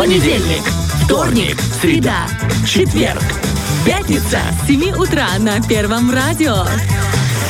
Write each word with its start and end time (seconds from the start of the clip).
Понедельник, 0.00 0.62
вторник, 1.04 1.60
среда, 1.82 2.26
четверг, 2.66 3.22
пятница. 3.84 4.40
С 4.64 4.66
7 4.66 4.94
утра 4.94 5.28
на 5.38 5.60
Первом 5.60 6.10
радио. 6.10 6.64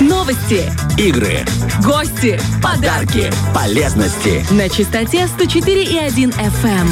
Новости, 0.00 0.68
Игры, 0.98 1.44
гости, 1.84 2.40
подарки, 2.60 3.30
полезности. 3.54 4.44
на 4.50 4.68
частоте 4.68 5.28
104,1 5.38 6.34
FM. 6.34 6.88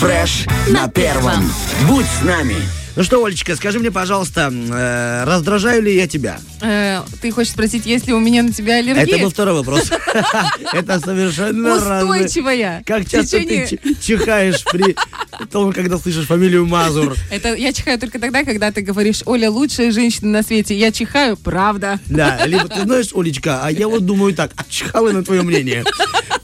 Фреш 0.00 0.44
на 0.70 0.88
первом. 0.88 1.52
Будь 1.88 2.06
с 2.06 2.22
нами. 2.24 2.56
Ну 2.96 3.02
что, 3.02 3.22
Олечка, 3.22 3.54
скажи 3.56 3.78
мне, 3.78 3.90
пожалуйста, 3.90 4.50
э, 4.50 5.24
раздражаю 5.24 5.82
ли 5.82 5.94
я 5.94 6.08
тебя? 6.08 6.40
Э, 6.62 7.02
ты 7.20 7.30
хочешь 7.30 7.52
спросить, 7.52 7.84
есть 7.84 8.06
ли 8.06 8.14
у 8.14 8.20
меня 8.20 8.42
на 8.42 8.54
тебя 8.54 8.76
аллергия? 8.76 9.04
Это 9.04 9.18
был 9.18 9.28
второй 9.28 9.54
вопрос. 9.56 9.90
Это 10.72 10.98
совершенно. 10.98 11.76
Устойчивая. 11.76 12.82
Как 12.86 13.06
часто 13.06 13.40
ты 13.40 13.78
чихаешь 14.00 14.64
при 14.64 14.96
том, 15.52 15.74
когда 15.74 15.98
слышишь 15.98 16.24
фамилию 16.24 16.64
Мазур? 16.64 17.14
Это 17.30 17.54
я 17.54 17.74
чихаю 17.74 17.98
только 17.98 18.18
тогда, 18.18 18.44
когда 18.44 18.72
ты 18.72 18.80
говоришь, 18.80 19.20
Оля, 19.26 19.50
лучшая 19.50 19.90
женщина 19.90 20.30
на 20.30 20.42
свете. 20.42 20.74
Я 20.74 20.90
чихаю, 20.90 21.36
правда. 21.36 22.00
Да, 22.06 22.46
либо 22.46 22.66
ты 22.66 22.80
знаешь, 22.80 23.10
Олечка, 23.12 23.60
а 23.62 23.70
я 23.70 23.88
вот 23.88 24.06
думаю 24.06 24.32
так, 24.32 24.52
а 24.56 24.64
чихало 24.70 25.10
на 25.12 25.22
твое 25.22 25.42
мнение. 25.42 25.84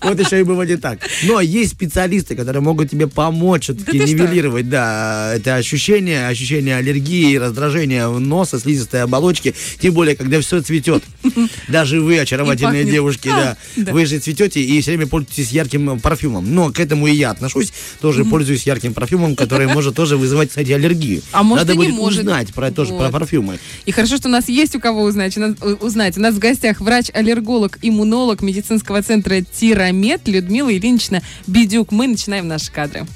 Вот 0.02 0.19
еще 0.19 0.41
и 0.41 0.43
бывает 0.43 0.71
и 0.71 0.77
так. 0.77 0.98
Но 1.23 1.41
есть 1.41 1.73
специалисты, 1.73 2.34
которые 2.34 2.60
могут 2.60 2.91
тебе 2.91 3.07
помочь 3.07 3.62
все-таки 3.62 3.98
нивелировать, 4.01 4.69
да, 4.69 5.32
это 5.34 5.55
ощущение, 5.55 6.27
ощущение 6.27 6.41
аллергии, 6.51 7.37
раздражения 7.37 8.09
носа, 8.09 8.59
слизистой 8.59 9.02
оболочки, 9.02 9.55
тем 9.80 9.95
более, 9.95 10.16
когда 10.16 10.41
все 10.41 10.60
цветет. 10.62 11.02
Даже 11.68 12.01
вы, 12.01 12.18
очаровательные 12.18 12.84
девушки, 12.84 13.28
А, 13.28 13.56
да, 13.77 13.84
да. 13.84 13.92
вы 13.92 14.06
же 14.06 14.18
цветете 14.18 14.60
и 14.62 14.80
все 14.80 14.92
время 14.92 15.06
пользуетесь 15.06 15.51
ярким 15.51 15.91
э, 15.91 15.98
парфюмом. 16.01 16.55
Но 16.55 16.70
к 16.73 16.80
этому 16.80 17.06
и 17.06 17.15
я 17.15 17.30
отношусь, 17.30 17.73
тоже 18.01 18.24
пользуюсь 18.24 18.65
ярким 18.66 18.95
парфюмом, 18.95 19.37
который 19.37 19.66
может 19.73 19.95
тоже 19.95 20.16
вызывать, 20.16 20.48
кстати, 20.48 20.73
аллергию. 20.73 21.23
А 21.32 21.43
может, 21.43 21.68
Надо 21.68 21.74
и 21.74 21.76
не 21.87 21.87
будет 21.93 21.96
может. 22.01 22.21
узнать 22.21 22.52
про, 22.52 22.71
тоже 22.71 22.95
про 22.95 23.10
парфюмы. 23.10 23.59
И 23.87 23.93
хорошо, 23.93 24.16
что 24.16 24.29
у 24.29 24.32
нас 24.32 24.49
есть 24.49 24.74
у 24.77 24.80
кого 24.80 25.02
узнать. 25.02 25.37
У- 25.37 25.84
узнать. 25.84 26.16
У 26.18 26.21
нас 26.21 26.34
в 26.34 26.38
гостях 26.38 26.80
врач-аллерголог, 26.80 27.79
иммунолог 27.82 28.43
медицинского 28.43 29.02
центра 29.02 29.40
Тирамед 29.43 30.27
Людмила 30.29 30.73
Ильинична 30.73 31.23
Бедюк. 31.46 31.93
Мы 31.93 32.06
начинаем 32.09 32.49
наши 32.49 32.71
кадры. 32.73 33.06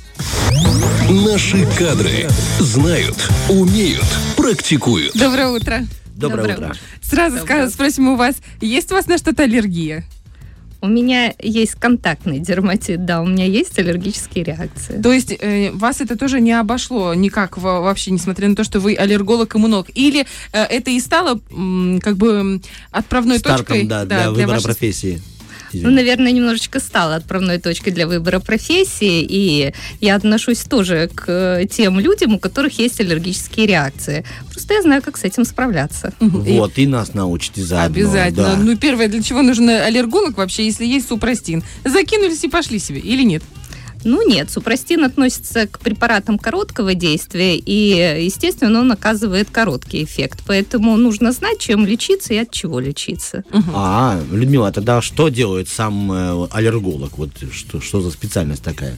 Наши 1.08 1.66
кадры 1.78 2.28
знают, 2.58 3.16
умеют, 3.48 4.04
практикуют. 4.36 5.12
Доброе 5.14 5.48
утро. 5.48 5.86
Доброе, 6.16 6.54
утро. 6.54 6.74
Сразу 7.02 7.36
ска- 7.38 7.68
спросим 7.70 8.08
у 8.08 8.16
вас, 8.16 8.36
есть 8.60 8.90
у 8.90 8.94
вас 8.94 9.06
на 9.06 9.18
что-то 9.18 9.42
аллергия? 9.44 10.04
У 10.80 10.88
меня 10.88 11.32
есть 11.42 11.72
контактный 11.74 12.38
дерматит, 12.38 13.04
да, 13.04 13.20
у 13.22 13.26
меня 13.26 13.44
есть 13.44 13.78
аллергические 13.78 14.44
реакции. 14.44 15.00
То 15.00 15.12
есть 15.12 15.32
э, 15.38 15.70
вас 15.72 16.00
это 16.00 16.16
тоже 16.16 16.40
не 16.40 16.52
обошло 16.52 17.12
никак 17.14 17.58
во- 17.58 17.80
вообще, 17.80 18.10
несмотря 18.12 18.48
на 18.48 18.54
то, 18.56 18.62
что 18.64 18.78
вы 18.80 18.94
аллерголог-иммунолог? 18.94 19.88
Или 19.94 20.26
э, 20.52 20.62
это 20.62 20.90
и 20.90 21.00
стало 21.00 21.40
м, 21.50 21.98
как 22.02 22.16
бы 22.16 22.60
отправной 22.90 23.38
Стартом, 23.38 23.66
точкой 23.66 23.84
да, 23.86 24.04
для 24.04 24.30
выбора 24.30 24.48
вашей- 24.56 24.64
профессии. 24.64 25.22
Ну, 25.82 25.88
Извини. 25.90 25.94
наверное, 25.96 26.32
немножечко 26.32 26.80
стала 26.80 27.16
отправной 27.16 27.58
точкой 27.58 27.90
для 27.92 28.06
выбора 28.06 28.38
профессии, 28.40 29.22
и 29.28 29.72
я 30.00 30.16
отношусь 30.16 30.60
тоже 30.60 31.08
к 31.14 31.24
э, 31.28 31.66
тем 31.70 31.98
людям, 32.00 32.34
у 32.34 32.38
которых 32.38 32.78
есть 32.78 33.00
аллергические 33.00 33.66
реакции. 33.66 34.24
Просто 34.50 34.74
я 34.74 34.82
знаю, 34.82 35.02
как 35.02 35.16
с 35.16 35.24
этим 35.24 35.44
справляться. 35.44 36.12
Мгм. 36.20 36.44
И- 36.44 36.58
Вот, 36.58 36.78
и 36.78 36.86
нас 36.86 37.14
научите 37.14 37.62
заодно. 37.62 37.86
Обязательно. 38.00 38.46
да. 38.46 38.56
Ну, 38.56 38.76
первое, 38.76 39.08
для 39.08 39.22
чего 39.22 39.42
нужен 39.42 39.68
аллерголог 39.68 40.36
вообще, 40.36 40.64
если 40.66 40.84
есть 40.86 41.08
супрастин? 41.08 41.62
Закинулись 41.84 42.44
и 42.44 42.48
пошли 42.48 42.78
себе, 42.78 43.00
или 43.00 43.22
нет? 43.22 43.42
Ну 44.06 44.24
нет, 44.24 44.50
супрастин 44.50 45.02
относится 45.02 45.66
к 45.66 45.80
препаратам 45.80 46.38
короткого 46.38 46.94
действия, 46.94 47.56
и, 47.56 48.22
естественно, 48.22 48.80
он 48.80 48.92
оказывает 48.92 49.50
короткий 49.50 50.04
эффект. 50.04 50.44
Поэтому 50.46 50.96
нужно 50.96 51.32
знать, 51.32 51.58
чем 51.58 51.84
лечиться 51.84 52.32
и 52.32 52.36
от 52.36 52.52
чего 52.52 52.78
лечиться. 52.78 53.42
А, 53.74 54.20
Людмила, 54.30 54.70
тогда 54.70 55.02
что 55.02 55.28
делает 55.28 55.68
сам 55.68 56.12
э, 56.12 56.46
аллерголог? 56.52 57.18
Вот 57.18 57.30
что, 57.52 57.80
что 57.80 58.00
за 58.00 58.12
специальность 58.12 58.62
такая? 58.62 58.96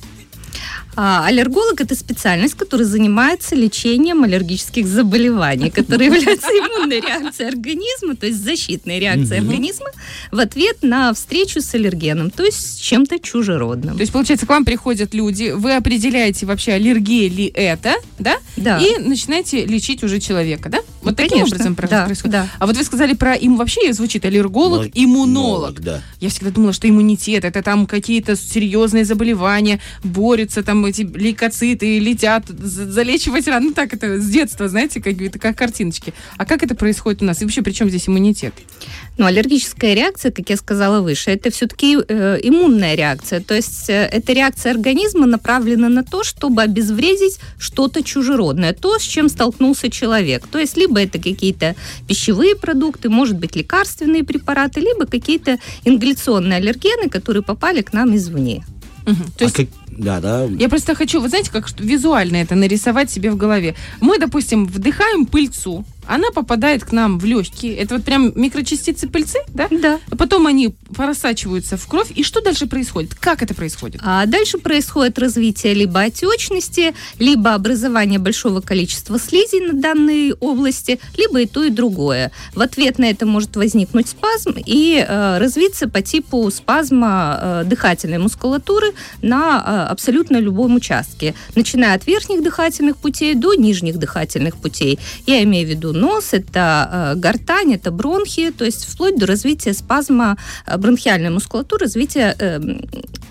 А, 1.01 1.27
аллерголог– 1.27 1.81
это 1.83 1.95
специальность, 1.95 2.55
которая 2.55 2.85
занимается 2.85 3.55
лечением 3.55 4.25
аллергических 4.25 4.85
заболеваний, 4.85 5.71
которые 5.71 6.07
являются 6.13 6.49
иммунной 6.49 7.01
реакцией 7.01 7.51
организма, 7.51 8.17
то 8.17 8.27
есть 8.27 8.43
защитной 8.43 8.99
реакцией 8.99 9.39
организма 9.39 9.87
в 10.33 10.41
ответ 10.41 10.79
на 10.83 11.15
встречу 11.15 11.61
с 11.61 11.73
аллергеном, 11.73 12.31
то 12.33 12.43
есть 12.43 12.59
с 12.59 12.77
чем-то 12.79 13.21
чужеродным. 13.21 13.95
То 13.95 14.01
есть, 14.01 14.13
получается, 14.13 14.45
к 14.45 14.49
вам 14.49 14.65
приходят 14.65 15.15
люди, 15.15 15.53
вы 15.55 15.77
определяете 15.77 16.47
вообще, 16.47 16.73
аллергия 16.73 17.31
ли 17.31 17.47
это, 17.47 17.95
да? 18.19 18.39
Да. 18.57 18.79
И 18.79 18.99
начинаете 18.99 19.67
лечить 19.67 20.03
уже 20.03 20.19
человека, 20.19 20.69
да? 20.69 20.81
Вот 21.03 21.15
таким 21.15 21.39
Конечно, 21.39 21.55
образом 21.55 21.75
да, 21.89 22.07
происходит. 22.07 22.33
да. 22.33 22.49
А 22.59 22.67
вот 22.67 22.77
вы 22.77 22.83
сказали 22.83 23.15
про 23.15 23.35
им 23.37 23.57
вообще 23.57 23.93
звучит 23.93 24.25
аллерголог, 24.25 24.81
Мол- 24.81 24.91
иммунолог. 24.93 25.81
да. 25.81 26.03
Я 26.19 26.29
всегда 26.29 26.51
думала, 26.51 26.73
что 26.73 26.89
иммунитет 26.89 27.45
это 27.45 27.63
там 27.63 27.87
какие-то 27.87 28.35
серьезные 28.35 29.05
заболевания, 29.05 29.79
борются 30.03 30.65
там 30.65 30.88
эти 30.89 31.03
лейкоциты, 31.03 31.99
летят, 31.99 32.47
за- 32.49 32.91
залечивать 32.91 33.47
раны. 33.47 33.67
Ну 33.69 33.73
так 33.75 33.93
это 33.95 34.21
с 34.21 34.29
детства, 34.29 34.69
знаете, 34.69 35.01
как, 35.01 35.21
это 35.21 35.39
как 35.39 35.57
картиночки. 35.57 36.13
А 36.37 36.45
как 36.45 36.63
это 36.63 36.75
происходит 36.75 37.23
у 37.23 37.25
нас? 37.25 37.41
И 37.41 37.45
вообще, 37.45 37.63
при 37.63 37.73
чем 37.73 37.89
здесь 37.89 38.09
иммунитет? 38.09 38.55
Но 39.19 39.27
аллергическая 39.27 39.95
реакция, 39.95 40.31
как 40.31 40.49
я 40.51 40.57
сказала 40.57 41.01
выше, 41.01 41.31
это 41.31 41.51
все-таки 41.51 41.95
иммунная 41.95 42.95
реакция. 42.95 43.41
То 43.41 43.55
есть 43.55 43.91
э, 43.91 44.09
эта 44.13 44.33
реакция 44.33 44.73
организма 44.73 45.27
направлена 45.27 45.89
на 45.89 46.05
то, 46.05 46.23
чтобы 46.25 46.63
обезвредить 46.63 47.39
что-то 47.59 48.03
чужеродное, 48.03 48.73
то, 48.73 48.99
с 48.99 49.03
чем 49.03 49.29
столкнулся 49.29 49.91
человек. 49.91 50.47
То 50.47 50.59
есть 50.59 50.77
либо 50.77 51.01
это 51.01 51.19
какие-то 51.19 51.75
пищевые 52.07 52.55
продукты, 52.57 53.09
может 53.09 53.37
быть 53.39 53.57
лекарственные 53.57 54.25
препараты, 54.25 54.81
либо 54.81 55.07
какие-то 55.07 55.59
ингаляционные 55.85 56.59
аллергены, 56.59 57.09
которые 57.09 57.43
попали 57.43 57.83
к 57.83 57.93
нам 57.93 58.15
извне. 58.17 58.65
Мгм. 59.07 59.25
То 59.37 59.41
А 59.41 59.45
есть 59.45 59.57
как- 59.57 59.67
Да, 59.99 60.21
да. 60.21 60.45
Я 60.45 60.69
просто 60.69 60.95
хочу, 60.95 61.21
вы 61.21 61.29
знаете, 61.29 61.51
как 61.51 61.69
визуально 61.81 62.37
это 62.37 62.55
нарисовать 62.55 63.11
себе 63.11 63.31
в 63.31 63.37
голове. 63.37 63.75
Мы, 64.01 64.19
допустим, 64.19 64.65
вдыхаем 64.67 65.27
пыльцу, 65.27 65.85
она 66.09 66.31
попадает 66.31 66.85
к 66.85 66.93
нам 66.93 67.19
в 67.19 67.25
легкие. 67.25 67.77
Это 67.77 67.97
вот 67.97 68.05
прям 68.05 68.33
микрочастицы 68.35 69.09
пыльцы, 69.09 69.39
да? 69.49 69.69
Да. 69.71 70.01
А 70.11 70.17
Потом 70.17 70.47
они 70.47 70.75
просачиваются 70.97 71.77
в 71.77 71.87
кровь. 71.87 72.11
И 72.15 72.23
что 72.23 72.41
дальше 72.41 72.67
происходит? 72.67 73.15
Как 73.15 73.43
это 73.43 73.55
происходит? 73.55 74.01
А 74.05 74.25
дальше 74.27 74.59
происходит 74.59 75.19
развитие 75.19 75.75
либо 75.75 76.01
отечности, 76.01 76.95
либо 77.19 77.55
образование 77.55 78.19
большого 78.19 78.61
количества 78.61 79.19
слизей 79.19 79.61
на 79.61 79.75
данной 79.75 80.33
области, 80.33 80.99
либо 81.17 81.43
и 81.43 81.47
то, 81.47 81.63
и 81.63 81.71
другое. 81.71 82.33
В 82.55 82.61
ответ 82.61 82.99
на 82.99 83.05
это 83.05 83.27
может 83.27 83.57
возникнуть 83.57 84.09
спазм 84.09 84.55
и 84.57 85.05
э, 85.07 85.39
развиться 85.39 85.89
по 85.89 86.01
типу 86.01 86.51
спазма 86.51 87.39
э, 87.41 87.65
дыхательной 87.67 88.19
мускулатуры 88.19 88.93
на 89.21 89.63
э, 89.89 89.93
абсолютно 89.93 90.39
любом 90.39 90.77
участке, 90.77 91.35
начиная 91.55 91.95
от 91.95 92.07
верхних 92.07 92.43
дыхательных 92.43 92.97
путей 92.97 93.35
до 93.35 93.55
нижних 93.55 93.99
дыхательных 93.99 94.57
путей. 94.57 94.99
Я 95.27 95.43
имею 95.43 95.67
в 95.67 95.71
виду 95.71 95.93
нос, 95.99 96.33
это 96.33 97.15
э, 97.15 97.19
гортань, 97.19 97.75
это 97.75 97.91
бронхи, 97.91 98.51
то 98.51 98.65
есть 98.65 98.85
вплоть 98.85 99.19
до 99.19 99.27
развития 99.27 99.73
спазма 99.73 100.37
э, 100.67 100.77
бронхиальной 100.79 101.31
мускулатуры, 101.31 101.85
развития 101.85 102.37
э, 102.39 102.61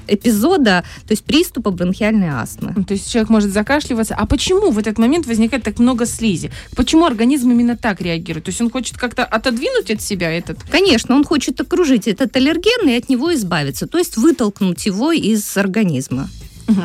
эпизода, 0.07 0.83
то 1.07 1.11
есть 1.11 1.23
приступа 1.23 1.71
бронхиальной 1.71 2.29
астмы. 2.29 2.73
То 2.85 2.93
есть 2.93 3.11
человек 3.11 3.29
может 3.29 3.51
закашливаться. 3.51 4.15
А 4.15 4.25
почему 4.25 4.71
в 4.71 4.79
этот 4.79 4.97
момент 4.97 5.27
возникает 5.27 5.63
так 5.63 5.79
много 5.79 6.05
слизи? 6.05 6.51
Почему 6.75 7.05
организм 7.05 7.51
именно 7.51 7.75
так 7.75 8.01
реагирует? 8.01 8.45
То 8.45 8.49
есть 8.49 8.61
он 8.61 8.69
хочет 8.69 8.97
как-то 8.97 9.25
отодвинуть 9.25 9.91
от 9.91 10.01
себя 10.01 10.31
этот... 10.31 10.57
Конечно, 10.71 11.15
он 11.15 11.23
хочет 11.23 11.59
окружить 11.61 12.07
этот 12.07 12.35
аллерген 12.35 12.89
и 12.89 12.97
от 12.97 13.09
него 13.09 13.33
избавиться, 13.33 13.87
то 13.87 13.97
есть 13.97 14.17
вытолкнуть 14.17 14.85
его 14.85 15.11
из 15.11 15.57
организма. 15.57 16.29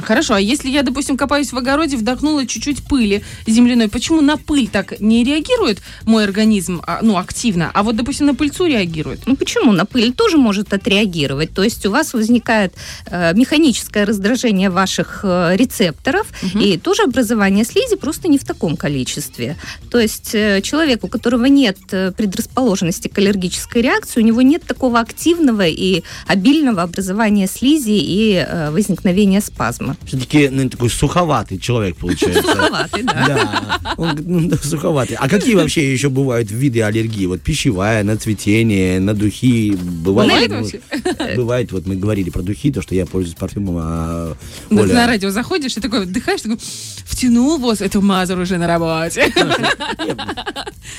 Хорошо, 0.02 0.34
а 0.34 0.40
если 0.40 0.68
я, 0.70 0.82
допустим, 0.82 1.16
копаюсь 1.16 1.52
в 1.52 1.58
огороде, 1.58 1.96
вдохнула 1.96 2.46
чуть-чуть 2.46 2.84
пыли 2.84 3.22
земляной, 3.46 3.88
почему 3.88 4.20
на 4.20 4.36
пыль 4.36 4.68
так 4.68 5.00
не 5.00 5.24
реагирует 5.24 5.80
мой 6.04 6.24
организм, 6.24 6.80
а, 6.86 7.00
ну, 7.02 7.16
активно, 7.16 7.70
а 7.74 7.82
вот, 7.82 7.96
допустим, 7.96 8.26
на 8.26 8.34
пыльцу 8.34 8.66
реагирует? 8.66 9.20
Ну 9.26 9.36
почему? 9.36 9.72
На 9.72 9.84
пыль 9.84 10.12
тоже 10.12 10.36
может 10.36 10.72
отреагировать. 10.72 11.52
То 11.52 11.64
есть 11.64 11.84
у 11.86 11.90
вас 11.90 12.14
возникает 12.14 12.74
э, 13.06 13.34
механическое 13.34 14.04
раздражение 14.04 14.70
ваших 14.70 15.20
э, 15.24 15.56
рецепторов 15.56 16.26
Мгм. 16.42 16.60
и 16.60 16.78
тоже 16.78 17.02
образование 17.02 17.64
слизи, 17.64 17.96
просто 17.96 18.28
не 18.28 18.38
в 18.38 18.44
таком 18.44 18.76
количестве. 18.76 19.56
То 19.90 19.98
есть 19.98 20.34
э, 20.34 20.60
человек, 20.62 21.04
у 21.04 21.08
которого 21.08 21.46
нет 21.46 21.78
э, 21.90 22.12
предрасположенности 22.12 23.08
к 23.08 23.18
аллергической 23.18 23.82
реакции, 23.82 24.20
у 24.20 24.24
него 24.24 24.42
нет 24.42 24.62
такого 24.62 25.00
активного 25.00 25.66
и 25.66 26.02
обильного 26.26 26.82
образования 26.82 27.48
слизи 27.48 27.90
и 27.90 28.34
э, 28.46 28.70
возникновения 28.70 29.40
спазма. 29.40 29.71
Спазма. 29.72 29.96
Все-таки 30.04 30.48
ну, 30.48 30.68
такой 30.68 30.90
суховатый 30.90 31.58
человек 31.58 31.96
получается. 31.96 32.42
Суховатый, 32.42 33.02
да. 33.02 33.26
Да, 33.26 33.94
он 33.96 34.18
ну, 34.24 34.56
суховатый. 34.62 35.16
А 35.18 35.28
какие 35.28 35.54
вообще 35.54 35.92
еще 35.92 36.08
бывают 36.08 36.50
виды 36.50 36.82
аллергии? 36.82 37.26
Вот 37.26 37.40
пищевая, 37.40 38.04
на 38.04 38.16
цветение, 38.16 39.00
на 39.00 39.14
духи. 39.14 39.76
Бывает, 39.76 40.50
Бывает 40.50 40.50
вообще? 40.50 41.36
бывает, 41.36 41.72
вот 41.72 41.86
мы 41.86 41.96
говорили 41.96 42.30
про 42.30 42.42
духи, 42.42 42.72
то, 42.72 42.82
что 42.82 42.94
я 42.94 43.06
пользуюсь 43.06 43.36
парфюмом, 43.36 43.76
а 43.80 44.36
Вот 44.70 44.84
Оля- 44.84 44.94
на 44.94 45.06
радио 45.06 45.30
заходишь 45.30 45.76
и 45.76 45.80
такой 45.80 46.04
вдыхаешь, 46.06 46.42
такой, 46.42 46.58
втянул 47.04 47.58
воздух, 47.58 47.86
это 47.86 48.00
Мазур 48.00 48.38
уже 48.38 48.58
на 48.58 48.66
работе. 48.66 49.32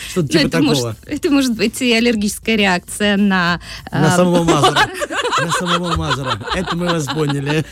что-то 0.09 0.21
Ну, 0.21 0.27
типа 0.27 0.49
такого. 0.49 0.95
это 1.05 1.29
может 1.29 1.55
быть 1.55 1.81
и 1.81 1.93
аллергическая 1.93 2.55
реакция 2.55 3.17
на... 3.17 3.59
На 3.91 4.13
а, 4.13 4.17
самого 4.17 4.43
Мазура. 4.43 4.89
На 5.39 5.51
самого 5.51 5.95
Мазура. 5.95 6.39
Это 6.55 6.75
мы 6.75 6.85
вас 6.87 7.05
поняли. 7.07 7.65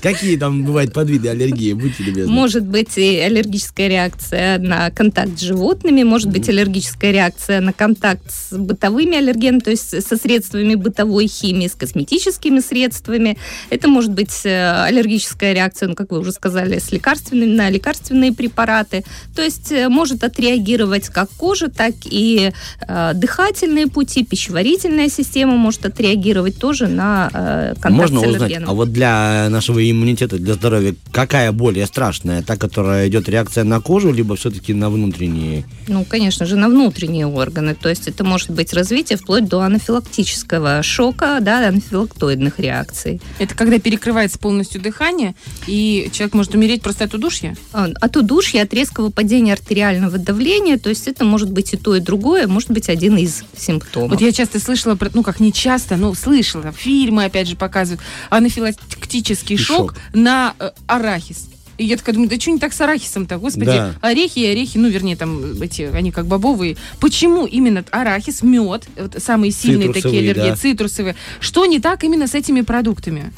Какие 0.00 0.36
там 0.36 0.64
бывают 0.64 0.92
подвиды 0.92 1.28
аллергии? 1.28 1.72
Будьте 1.72 2.02
любезны. 2.04 2.32
Может 2.32 2.64
быть 2.64 2.96
и 2.98 3.18
аллергическая 3.18 3.88
реакция 3.88 4.58
на 4.58 4.90
контакт 4.90 5.38
с 5.38 5.42
животными, 5.42 6.02
может 6.02 6.30
быть 6.30 6.48
аллергическая 6.48 7.12
реакция 7.12 7.60
на 7.60 7.72
контакт 7.72 8.22
с 8.30 8.56
бытовыми 8.56 9.16
аллергенами, 9.16 9.60
то 9.60 9.70
есть 9.70 10.06
со 10.06 10.16
средствами 10.16 10.74
бытовой 10.74 11.26
химии, 11.26 11.66
с 11.68 11.74
косметическими 11.74 12.60
средствами. 12.60 13.36
Это 13.70 13.88
может 13.88 14.12
быть 14.12 14.40
э, 14.44 14.84
аллергическая 14.84 15.52
реакция, 15.52 15.88
ну, 15.88 15.94
как 15.94 16.10
вы 16.10 16.20
уже 16.20 16.32
сказали, 16.32 16.78
с 16.78 16.92
лекарственными, 16.92 17.54
на 17.54 17.70
лекарственные 17.70 18.32
препараты. 18.32 19.04
То 19.34 19.42
есть 19.42 19.72
э, 19.72 19.88
может 19.88 20.24
отреагировать 20.24 21.08
как 21.08 21.30
кожа, 21.30 21.68
так 21.68 21.94
и 22.04 22.52
э, 22.86 23.10
дыхательные 23.14 23.86
пути, 23.86 24.24
пищеварительная 24.24 25.08
система 25.08 25.56
может 25.56 25.84
отреагировать 25.86 26.58
тоже 26.58 26.88
на 26.88 27.30
э, 27.32 27.74
контакт 27.80 28.10
Можно 28.12 28.20
с 28.20 28.26
узнать, 28.26 28.42
аллергеном. 28.42 28.70
а 28.70 28.72
вот 28.74 28.92
для 28.92 29.48
нашего 29.50 29.71
иммунитета, 29.80 30.38
для 30.38 30.54
здоровья, 30.54 30.94
какая 31.12 31.52
более 31.52 31.86
страшная? 31.86 32.42
Та, 32.42 32.56
которая 32.56 33.08
идет 33.08 33.28
реакция 33.28 33.64
на 33.64 33.80
кожу, 33.80 34.12
либо 34.12 34.36
все-таки 34.36 34.74
на 34.74 34.90
внутренние? 34.90 35.64
Ну, 35.88 36.04
конечно 36.04 36.46
же, 36.46 36.56
на 36.56 36.68
внутренние 36.68 37.26
органы. 37.26 37.74
То 37.74 37.88
есть 37.88 38.08
это 38.08 38.24
может 38.24 38.50
быть 38.50 38.72
развитие 38.72 39.16
вплоть 39.18 39.46
до 39.48 39.60
анафилактического 39.60 40.82
шока, 40.82 41.38
да, 41.40 41.68
анафилактоидных 41.68 42.58
реакций. 42.58 43.20
Это 43.38 43.54
когда 43.54 43.78
перекрывается 43.78 44.38
полностью 44.38 44.80
дыхание, 44.80 45.34
и 45.66 46.10
человек 46.12 46.34
может 46.34 46.54
умереть 46.54 46.82
просто 46.82 47.04
от 47.04 47.14
удушья? 47.14 47.56
А, 47.72 47.88
От 48.00 48.16
удушья, 48.16 48.62
от 48.62 48.74
резкого 48.74 49.10
падения 49.10 49.52
артериального 49.52 50.18
давления, 50.18 50.78
то 50.78 50.88
есть 50.90 51.06
это 51.08 51.24
может 51.24 51.50
быть 51.50 51.72
и 51.72 51.76
то, 51.76 51.94
и 51.96 52.00
другое, 52.00 52.46
может 52.46 52.70
быть 52.70 52.88
один 52.88 53.16
из 53.16 53.44
симптомов. 53.56 54.10
Вот 54.12 54.20
я 54.20 54.32
часто 54.32 54.58
слышала, 54.60 54.94
про- 54.94 55.10
ну 55.14 55.22
как 55.22 55.40
не 55.40 55.52
часто, 55.52 55.96
но 55.96 56.12
слышала, 56.14 56.72
фильмы 56.72 57.24
опять 57.24 57.48
же 57.48 57.56
показывают, 57.56 58.00
анафилактический 58.30 59.56
шок, 59.62 59.92
шок. 59.94 59.94
на 60.12 60.54
э, 60.58 60.70
арахис. 60.86 61.48
И 61.78 61.84
я 61.86 61.96
такая 61.96 62.14
думаю, 62.14 62.28
да 62.30 62.38
что 62.38 62.50
не 62.50 62.58
так 62.58 62.72
с 62.72 62.80
арахисом-то, 62.80 63.38
господи, 63.38 63.66
Да. 63.66 63.94
орехи 64.02 64.40
и 64.40 64.46
орехи, 64.46 64.76
ну, 64.78 64.88
вернее, 64.88 65.16
там 65.16 65.60
эти, 65.60 65.82
они 65.82 66.12
как 66.12 66.26
бобовые. 66.26 66.76
Почему 67.00 67.46
именно 67.46 67.82
арахис, 67.90 68.42
мед, 68.42 68.84
вот 68.96 69.16
самые 69.22 69.52
сильные 69.52 69.88
такие 69.88 70.02
Цитрусовые, 70.02 70.30
аллергии, 70.32 70.50
да. 70.50 70.56
цитрусовые, 70.56 71.16
что 71.40 71.64
не 71.66 71.80
так 71.80 72.04
именно 72.04 72.26
с 72.26 72.34
этими 72.34 72.60
продуктами? 72.60 73.32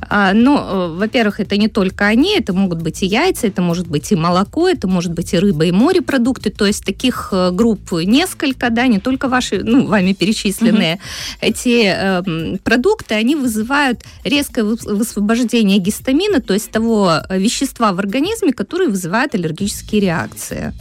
А, 0.00 0.32
ну, 0.32 0.58
э, 0.58 0.96
во-первых, 0.96 1.40
это 1.40 1.56
не 1.56 1.68
только 1.68 2.06
они, 2.06 2.36
это 2.36 2.52
могут 2.52 2.82
быть 2.82 3.02
и 3.02 3.06
яйца, 3.06 3.46
это 3.46 3.62
может 3.62 3.86
быть 3.86 4.12
и 4.12 4.16
молоко, 4.16 4.68
это 4.68 4.88
может 4.88 5.12
быть 5.12 5.34
и 5.34 5.38
рыба, 5.38 5.64
и 5.64 5.72
морепродукты. 5.72 6.50
То 6.50 6.66
есть 6.66 6.84
таких 6.84 7.28
э, 7.32 7.50
групп 7.52 7.92
несколько, 7.92 8.70
да, 8.70 8.86
не 8.86 9.00
только 9.00 9.28
ваши, 9.28 9.62
ну, 9.62 9.86
вами 9.86 10.12
перечисленные. 10.12 10.98
Эти 11.40 11.92
э, 11.94 12.56
продукты, 12.64 13.14
они 13.14 13.36
вызывают 13.36 14.00
резкое 14.24 14.64
выс- 14.64 14.92
высвобождение 14.92 15.78
гистамина, 15.78 16.40
то 16.40 16.54
есть 16.54 16.70
того 16.70 17.12
э, 17.28 17.38
вещества 17.38 17.92
в 17.92 17.98
организме, 17.98 18.52
которое 18.52 18.88
вызывает 18.88 19.34
аллергические 19.34 20.00
реакции. 20.00 20.72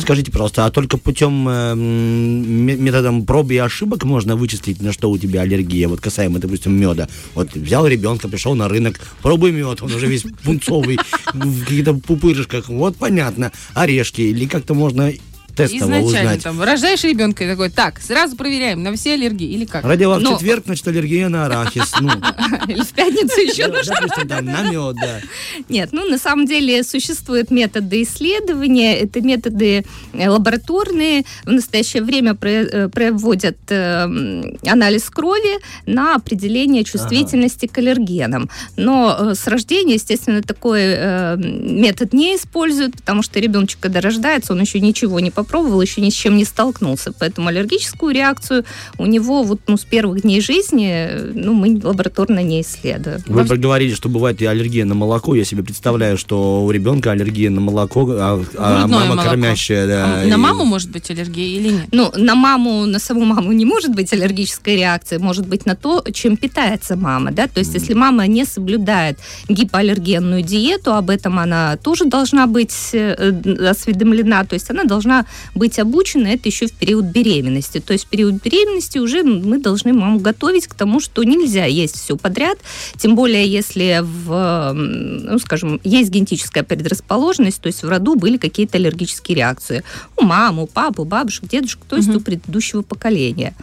Скажите, 0.00 0.30
пожалуйста, 0.30 0.66
а 0.66 0.70
только 0.70 0.98
путем 0.98 1.48
э, 1.48 1.74
методом 1.74 3.24
проб 3.24 3.50
и 3.50 3.56
ошибок 3.56 4.04
можно 4.04 4.36
вычислить, 4.36 4.82
на 4.82 4.92
что 4.92 5.10
у 5.10 5.18
тебя 5.18 5.40
аллергия? 5.40 5.88
Вот 5.88 6.00
касаемо, 6.00 6.38
допустим, 6.38 6.78
меда. 6.78 7.08
Вот 7.34 7.54
взял 7.54 7.86
ребенка, 7.86 8.28
пришел 8.28 8.54
на 8.54 8.68
рынок, 8.68 9.00
пробуй 9.22 9.52
мед, 9.52 9.82
он 9.82 9.92
уже 9.92 10.06
весь 10.06 10.24
пунцовый, 10.44 10.98
в 11.34 11.64
каких-то 11.64 11.94
пупырышках. 11.94 12.68
Вот 12.68 12.96
понятно. 12.96 13.52
Орешки. 13.74 14.20
Или 14.20 14.46
как-то 14.46 14.74
можно 14.74 15.10
тестово 15.54 15.76
Изначально 16.00 16.02
узнать. 16.04 16.42
там 16.42 16.62
рождаешь 16.62 17.02
ребенка 17.04 17.44
и 17.44 17.48
такой, 17.48 17.70
так, 17.70 18.00
сразу 18.00 18.36
проверяем 18.36 18.82
на 18.82 18.94
все 18.94 19.14
аллергии 19.14 19.48
или 19.50 19.64
как? 19.64 19.84
Родила 19.84 20.18
в 20.18 20.22
Но- 20.22 20.34
четверг, 20.34 20.64
значит, 20.66 20.86
аллергия 20.88 21.28
на 21.28 21.46
арахис. 21.46 21.92
Ну, 22.00 22.10
Или 22.68 22.82
в 22.82 22.88
пятницу 22.92 23.40
еще 23.40 23.68
да, 23.68 23.80
допустим, 23.82 24.28
там, 24.28 24.44
на 24.44 24.62
мед, 24.62 24.96
да. 25.00 25.20
Нет, 25.68 25.90
ну 25.92 26.08
на 26.08 26.18
самом 26.18 26.46
деле 26.46 26.82
существуют 26.82 27.50
методы 27.50 28.02
исследования, 28.02 28.98
это 28.98 29.20
методы 29.20 29.84
э, 30.12 30.28
лабораторные. 30.28 31.24
В 31.44 31.50
настоящее 31.50 32.02
время 32.02 32.36
э, 32.40 32.88
проводят 32.88 33.56
э, 33.68 33.74
м, 34.04 34.58
анализ 34.66 35.08
крови 35.10 35.58
на 35.86 36.14
определение 36.14 36.84
чувствительности 36.84 37.66
к 37.66 37.76
аллергенам. 37.78 38.48
Но 38.76 39.16
э, 39.18 39.34
с 39.34 39.46
рождения, 39.46 39.94
естественно, 39.94 40.42
такой 40.42 40.80
э, 40.84 41.36
метод 41.36 42.12
не 42.12 42.36
используют, 42.36 42.96
потому 42.96 43.22
что 43.22 43.40
ребеночек, 43.40 43.78
когда 43.80 44.00
рождается, 44.00 44.52
он 44.52 44.60
еще 44.60 44.80
ничего 44.80 45.20
не 45.20 45.30
попробовал, 45.42 45.80
еще 45.80 46.00
ни 46.00 46.10
с 46.10 46.14
чем 46.14 46.36
не 46.36 46.44
столкнулся. 46.44 47.12
Поэтому 47.18 47.48
аллергическую 47.48 48.14
реакцию 48.14 48.64
у 48.98 49.06
него 49.06 49.42
вот 49.42 49.60
ну, 49.66 49.76
с 49.76 49.84
первых 49.84 50.22
дней 50.22 50.40
жизни 50.40 50.90
э, 50.90 51.32
ну, 51.34 51.54
мы 51.54 51.80
лабораторно 51.82 52.42
не 52.42 52.60
исследуем. 52.60 53.20
Вы 53.26 53.44
проговорили, 53.44 53.94
что 53.94 54.08
бывает 54.08 54.42
и 54.42 54.46
аллергия 54.46 54.84
на 54.84 54.94
молоко. 54.94 55.34
Я 55.34 55.44
себе 55.44 55.62
представляю, 55.62 56.18
что 56.18 56.64
у 56.64 56.70
ребенка 56.70 57.12
аллергия 57.12 57.50
на 57.50 57.60
молоко, 57.60 58.06
а, 58.10 58.42
а 58.56 58.86
мама 58.86 59.06
молоко. 59.06 59.30
кормящая, 59.30 59.86
да. 59.86 60.04
А 60.04 60.26
на 60.26 60.34
и- 60.34 60.36
маму 60.36 60.64
может 60.64 60.90
быть 60.90 61.10
аллергия 61.10 61.58
или 61.58 61.68
нет? 61.70 61.88
Ну, 61.92 62.12
на 62.16 62.34
маму, 62.34 62.86
на 62.86 62.98
саму 62.98 63.24
маму 63.24 63.52
не 63.52 63.64
может 63.64 63.94
быть 63.94 64.12
аллергическая 64.12 64.76
реакция, 64.76 65.18
может 65.18 65.46
быть 65.46 65.66
на 65.66 65.74
то, 65.74 66.04
чем 66.12 66.36
питается 66.36 66.96
мама, 66.96 67.30
да, 67.32 67.46
то 67.46 67.60
есть 67.60 67.74
если 67.74 67.94
мама 67.94 68.26
не 68.26 68.44
соблюдает 68.44 69.18
гипоаллергенную 69.48 70.42
диету, 70.42 70.94
об 70.94 71.10
этом 71.10 71.38
она 71.38 71.76
тоже 71.76 72.04
должна 72.04 72.46
быть 72.46 72.90
э, 72.92 73.68
осведомлена, 73.68 74.44
то 74.44 74.54
есть 74.54 74.70
она 74.70 74.84
должна 74.84 75.26
быть 75.54 75.78
обучена, 75.78 76.28
это 76.28 76.48
еще 76.48 76.66
в 76.66 76.72
период 76.72 77.06
беременности, 77.06 77.80
то 77.80 77.92
есть 77.92 78.06
в 78.06 78.08
период 78.08 78.42
беременности 78.42 78.98
уже 78.98 79.22
мы 79.22 79.58
должны 79.58 79.92
маму 79.92 80.18
готовить 80.18 80.66
к 80.66 80.74
тому, 80.74 81.00
что 81.00 81.22
нельзя 81.24 81.64
есть 81.64 81.96
все 81.96 82.16
подряд, 82.16 82.58
тем 82.96 83.14
более 83.14 83.46
если 83.46 84.00
в, 84.02 84.72
ну, 84.72 85.38
скажем, 85.38 85.80
есть 85.84 86.10
генетическая 86.10 86.62
предрасположенность, 86.62 87.60
то 87.60 87.66
есть 87.66 87.82
в 87.82 87.88
роду 87.88 88.14
были 88.16 88.36
какие-то 88.36 88.78
аллергические 88.78 89.36
реакции 89.36 89.82
у 90.16 90.24
мамы, 90.24 90.64
у 90.64 90.66
папы, 90.66 91.02
у 91.02 91.04
бабушек, 91.04 91.48
дедушек, 91.48 91.80
то 91.88 91.96
есть 91.96 92.08
Мгм. 92.08 92.16
у 92.16 92.20
предыдущего 92.20 92.82
поколения. 92.82 93.54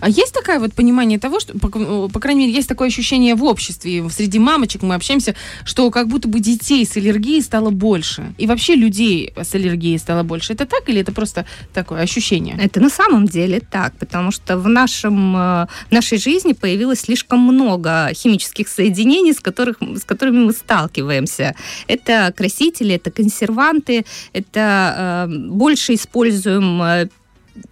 А 0.00 0.08
есть 0.08 0.32
такое 0.32 0.58
вот 0.58 0.72
понимание 0.74 1.18
того, 1.18 1.40
что, 1.40 1.58
по, 1.58 1.70
ну, 1.78 2.08
по 2.08 2.20
крайней 2.20 2.42
мере, 2.46 2.52
есть 2.54 2.68
такое 2.68 2.88
ощущение 2.88 3.34
в 3.34 3.44
обществе, 3.44 4.08
среди 4.10 4.38
мамочек 4.38 4.82
мы 4.82 4.94
общаемся, 4.94 5.34
что 5.64 5.90
как 5.90 6.08
будто 6.08 6.28
бы 6.28 6.40
детей 6.40 6.84
с 6.86 6.96
аллергией 6.96 7.42
стало 7.42 7.70
больше. 7.70 8.34
И 8.38 8.46
вообще 8.46 8.74
людей 8.74 9.32
с 9.36 9.54
аллергией 9.54 9.98
стало 9.98 10.22
больше. 10.22 10.52
Это 10.52 10.66
так 10.66 10.85
или 10.88 11.00
это 11.00 11.12
просто 11.12 11.44
такое 11.72 12.02
ощущение? 12.02 12.56
Это 12.60 12.80
на 12.80 12.90
самом 12.90 13.26
деле 13.26 13.60
так, 13.60 13.94
потому 13.98 14.30
что 14.30 14.58
в, 14.58 14.68
нашем, 14.68 15.36
э, 15.36 15.66
в 15.88 15.92
нашей 15.92 16.18
жизни 16.18 16.52
появилось 16.52 17.00
слишком 17.00 17.40
много 17.40 18.10
химических 18.14 18.68
соединений, 18.68 19.32
с, 19.32 19.40
которых, 19.40 19.76
с 19.80 20.04
которыми 20.04 20.44
мы 20.44 20.52
сталкиваемся. 20.52 21.54
Это 21.88 22.32
красители, 22.36 22.94
это 22.94 23.10
консерванты, 23.10 24.04
это 24.32 25.26
э, 25.28 25.48
больше 25.48 25.94
используем 25.94 26.82
э, 26.82 27.08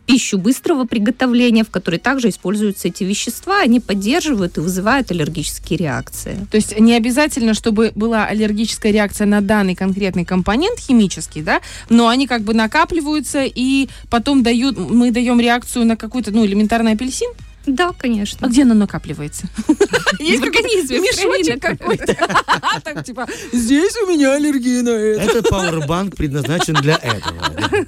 пищу 0.07 0.39
быстрого 0.39 0.85
приготовления, 0.85 1.65
в 1.65 1.71
которой 1.71 1.99
также 1.99 2.29
используются 2.29 2.89
эти 2.89 3.05
вещества, 3.05 3.61
они 3.61 3.81
поддерживают 3.81 4.57
и 4.59 4.61
вызывают 4.61 5.11
аллергические 5.11 5.79
реакции. 5.79 6.47
То 6.51 6.57
есть 6.57 6.79
не 6.79 6.95
обязательно, 6.95 7.55
чтобы 7.55 7.93
была 7.95 8.27
аллергическая 8.27 8.93
реакция 8.93 9.27
на 9.27 9.41
данный 9.41 9.75
конкретный 9.75 10.25
компонент 10.25 10.79
химический, 10.79 11.43
да, 11.43 11.61
но 11.89 12.09
они 12.09 12.27
как 12.27 12.43
бы 12.43 12.55
накапливаются 12.55 13.45
и 13.45 13.89
потом 14.11 14.43
дают, 14.43 14.79
мы 14.79 15.11
даем 15.11 15.41
реакцию 15.41 15.87
на 15.87 15.97
какой-то, 15.97 16.31
ну, 16.31 16.45
элементарный 16.45 16.93
апельсин. 16.93 17.31
Да, 17.67 17.89
А 17.89 17.93
конечно. 17.93 18.47
где 18.47 18.63
оно 18.63 18.75
накапливается? 18.75 19.47
В 19.67 20.43
организме, 20.43 20.99
Мешочек 21.01 21.61
какой-то. 21.61 22.15
Так, 22.85 23.05
типа, 23.05 23.27
здесь 23.53 23.95
у 24.05 24.11
меня 24.11 24.35
аллергия 24.35 24.83
на 24.83 24.91
это. 24.91 25.23
Этот 25.23 25.49
пауэрбанк 25.49 26.17
предназначен 26.17 26.75
для 26.75 26.97
этого. 26.97 27.55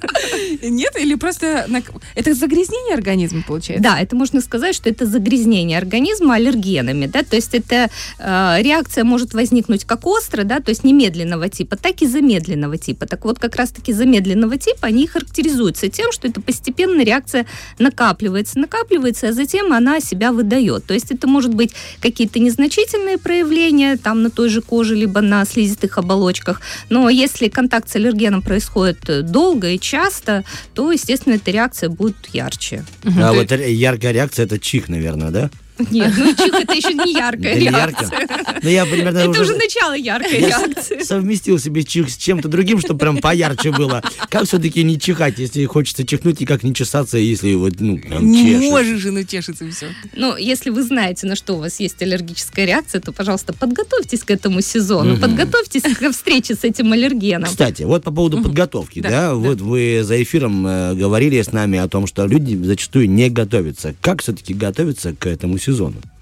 Нет, 0.61 0.95
или 0.99 1.15
просто... 1.15 1.67
Это 2.15 2.33
загрязнение 2.33 2.95
организма, 2.95 3.43
получается? 3.45 3.83
Да, 3.83 3.99
это 3.99 4.15
можно 4.15 4.41
сказать, 4.41 4.75
что 4.75 4.89
это 4.89 5.05
загрязнение 5.05 5.77
организма 5.77 6.35
аллергенами, 6.35 7.05
да, 7.05 7.23
то 7.23 7.35
есть 7.35 7.53
это 7.53 7.89
э, 8.19 8.61
реакция 8.61 9.03
может 9.03 9.33
возникнуть 9.33 9.85
как 9.85 10.05
остро, 10.05 10.43
да, 10.43 10.59
то 10.59 10.69
есть 10.69 10.83
немедленного 10.83 11.49
типа, 11.49 11.75
так 11.77 12.01
и 12.01 12.07
замедленного 12.07 12.77
типа. 12.77 13.05
Так 13.05 13.25
вот, 13.25 13.39
как 13.39 13.55
раз-таки 13.55 13.93
замедленного 13.93 14.57
типа, 14.57 14.87
они 14.87 15.07
характеризуются 15.07 15.89
тем, 15.89 16.11
что 16.11 16.27
это 16.27 16.41
постепенно 16.41 17.01
реакция 17.01 17.45
накапливается, 17.79 18.59
накапливается, 18.59 19.29
а 19.29 19.33
затем 19.33 19.66
система, 19.67 19.77
она 19.77 19.99
себя 19.99 20.31
выдает. 20.31 20.85
То 20.85 20.93
есть 20.93 21.11
это 21.11 21.27
может 21.27 21.53
быть 21.53 21.73
какие-то 22.01 22.39
незначительные 22.39 23.17
проявления 23.17 23.97
там 23.97 24.23
на 24.23 24.29
той 24.29 24.49
же 24.49 24.61
коже, 24.61 24.95
либо 24.95 25.21
на 25.21 25.45
слизистых 25.45 25.97
оболочках. 25.97 26.61
Но 26.89 27.09
если 27.09 27.49
контакт 27.49 27.89
с 27.89 27.95
аллергеном 27.95 28.41
происходит 28.41 29.09
э, 29.09 29.21
долго 29.21 29.69
и 29.69 29.79
часто, 29.79 30.43
то, 30.73 30.91
естественно, 30.91 31.35
эта 31.35 31.51
реакция 31.51 31.89
будет 31.89 32.15
ярче. 32.33 32.83
А 33.19 33.33
вот 33.33 33.51
яркая 33.51 34.13
реакция 34.13 34.45
это 34.45 34.59
чих, 34.59 34.89
наверное, 34.89 35.31
да? 35.31 35.49
Нет, 35.91 36.13
ну 36.17 36.33
чих 36.35 36.53
это 36.53 36.73
еще 36.73 36.93
не 36.93 37.13
яркая 37.13 37.51
Это 37.51 37.59
не 37.59 37.65
ярко? 37.65 38.05
реакция. 38.09 38.59
Ну, 38.63 38.69
я 38.69 38.85
примерно 38.85 39.17
Это 39.19 39.29
уже 39.29 39.41
уже 39.43 39.55
начало 39.55 39.93
яркой 39.93 40.41
я 40.41 40.47
реакции. 40.47 41.03
совместил 41.03 41.59
себе 41.59 41.83
чих 41.83 42.09
с 42.09 42.17
чем-то 42.17 42.47
другим, 42.47 42.79
чтобы 42.79 42.99
прям 42.99 43.17
поярче 43.19 43.71
было. 43.71 44.01
Как 44.29 44.45
все-таки 44.45 44.83
не 44.83 44.99
чихать, 44.99 45.37
если 45.39 45.65
хочется 45.65 46.05
чихнуть, 46.05 46.41
и 46.41 46.45
как 46.45 46.63
не 46.63 46.73
чесаться, 46.73 47.17
если 47.17 47.53
вот, 47.53 47.73
ну, 47.79 47.97
прям 47.99 48.25
Не 48.29 48.43
чешет? 48.57 48.61
можешь 48.71 48.99
же, 49.01 49.11
ну 49.11 49.23
чешется 49.23 49.65
и 49.65 49.71
все. 49.71 49.87
Ну, 50.15 50.35
если 50.35 50.69
вы 50.69 50.83
знаете, 50.83 51.27
на 51.27 51.35
что 51.35 51.53
у 51.55 51.59
вас 51.59 51.79
есть 51.79 52.01
аллергическая 52.01 52.65
реакция, 52.65 53.01
то, 53.01 53.11
пожалуйста, 53.11 53.53
подготовьтесь 53.53 54.23
к 54.23 54.31
этому 54.31 54.61
сезону, 54.61 55.11
Мгм. 55.13 55.21
подготовьтесь 55.21 55.83
к 55.83 56.11
встрече 56.11 56.55
с 56.55 56.63
этим 56.63 56.91
аллергеном. 56.91 57.49
Кстати, 57.49 57.83
вот 57.83 58.03
по 58.03 58.11
поводу 58.11 58.41
подготовки, 58.41 58.99
Да, 59.01 59.09
да, 59.09 59.27
да. 59.29 59.35
вот 59.35 59.61
вы 59.61 60.01
за 60.03 60.21
эфиром 60.21 60.65
э, 60.65 60.93
говорили 60.95 61.41
с 61.41 61.51
нами 61.51 61.77
о 61.77 61.87
том, 61.87 62.07
что 62.07 62.25
люди 62.25 62.55
зачастую 62.55 63.09
не 63.09 63.29
готовятся. 63.29 63.93
Как 64.01 64.21
все-таки 64.21 64.53
готовиться 64.53 65.13
к 65.13 65.27
этому 65.27 65.57
сезону? 65.57 65.66
сезона. 65.67 66.16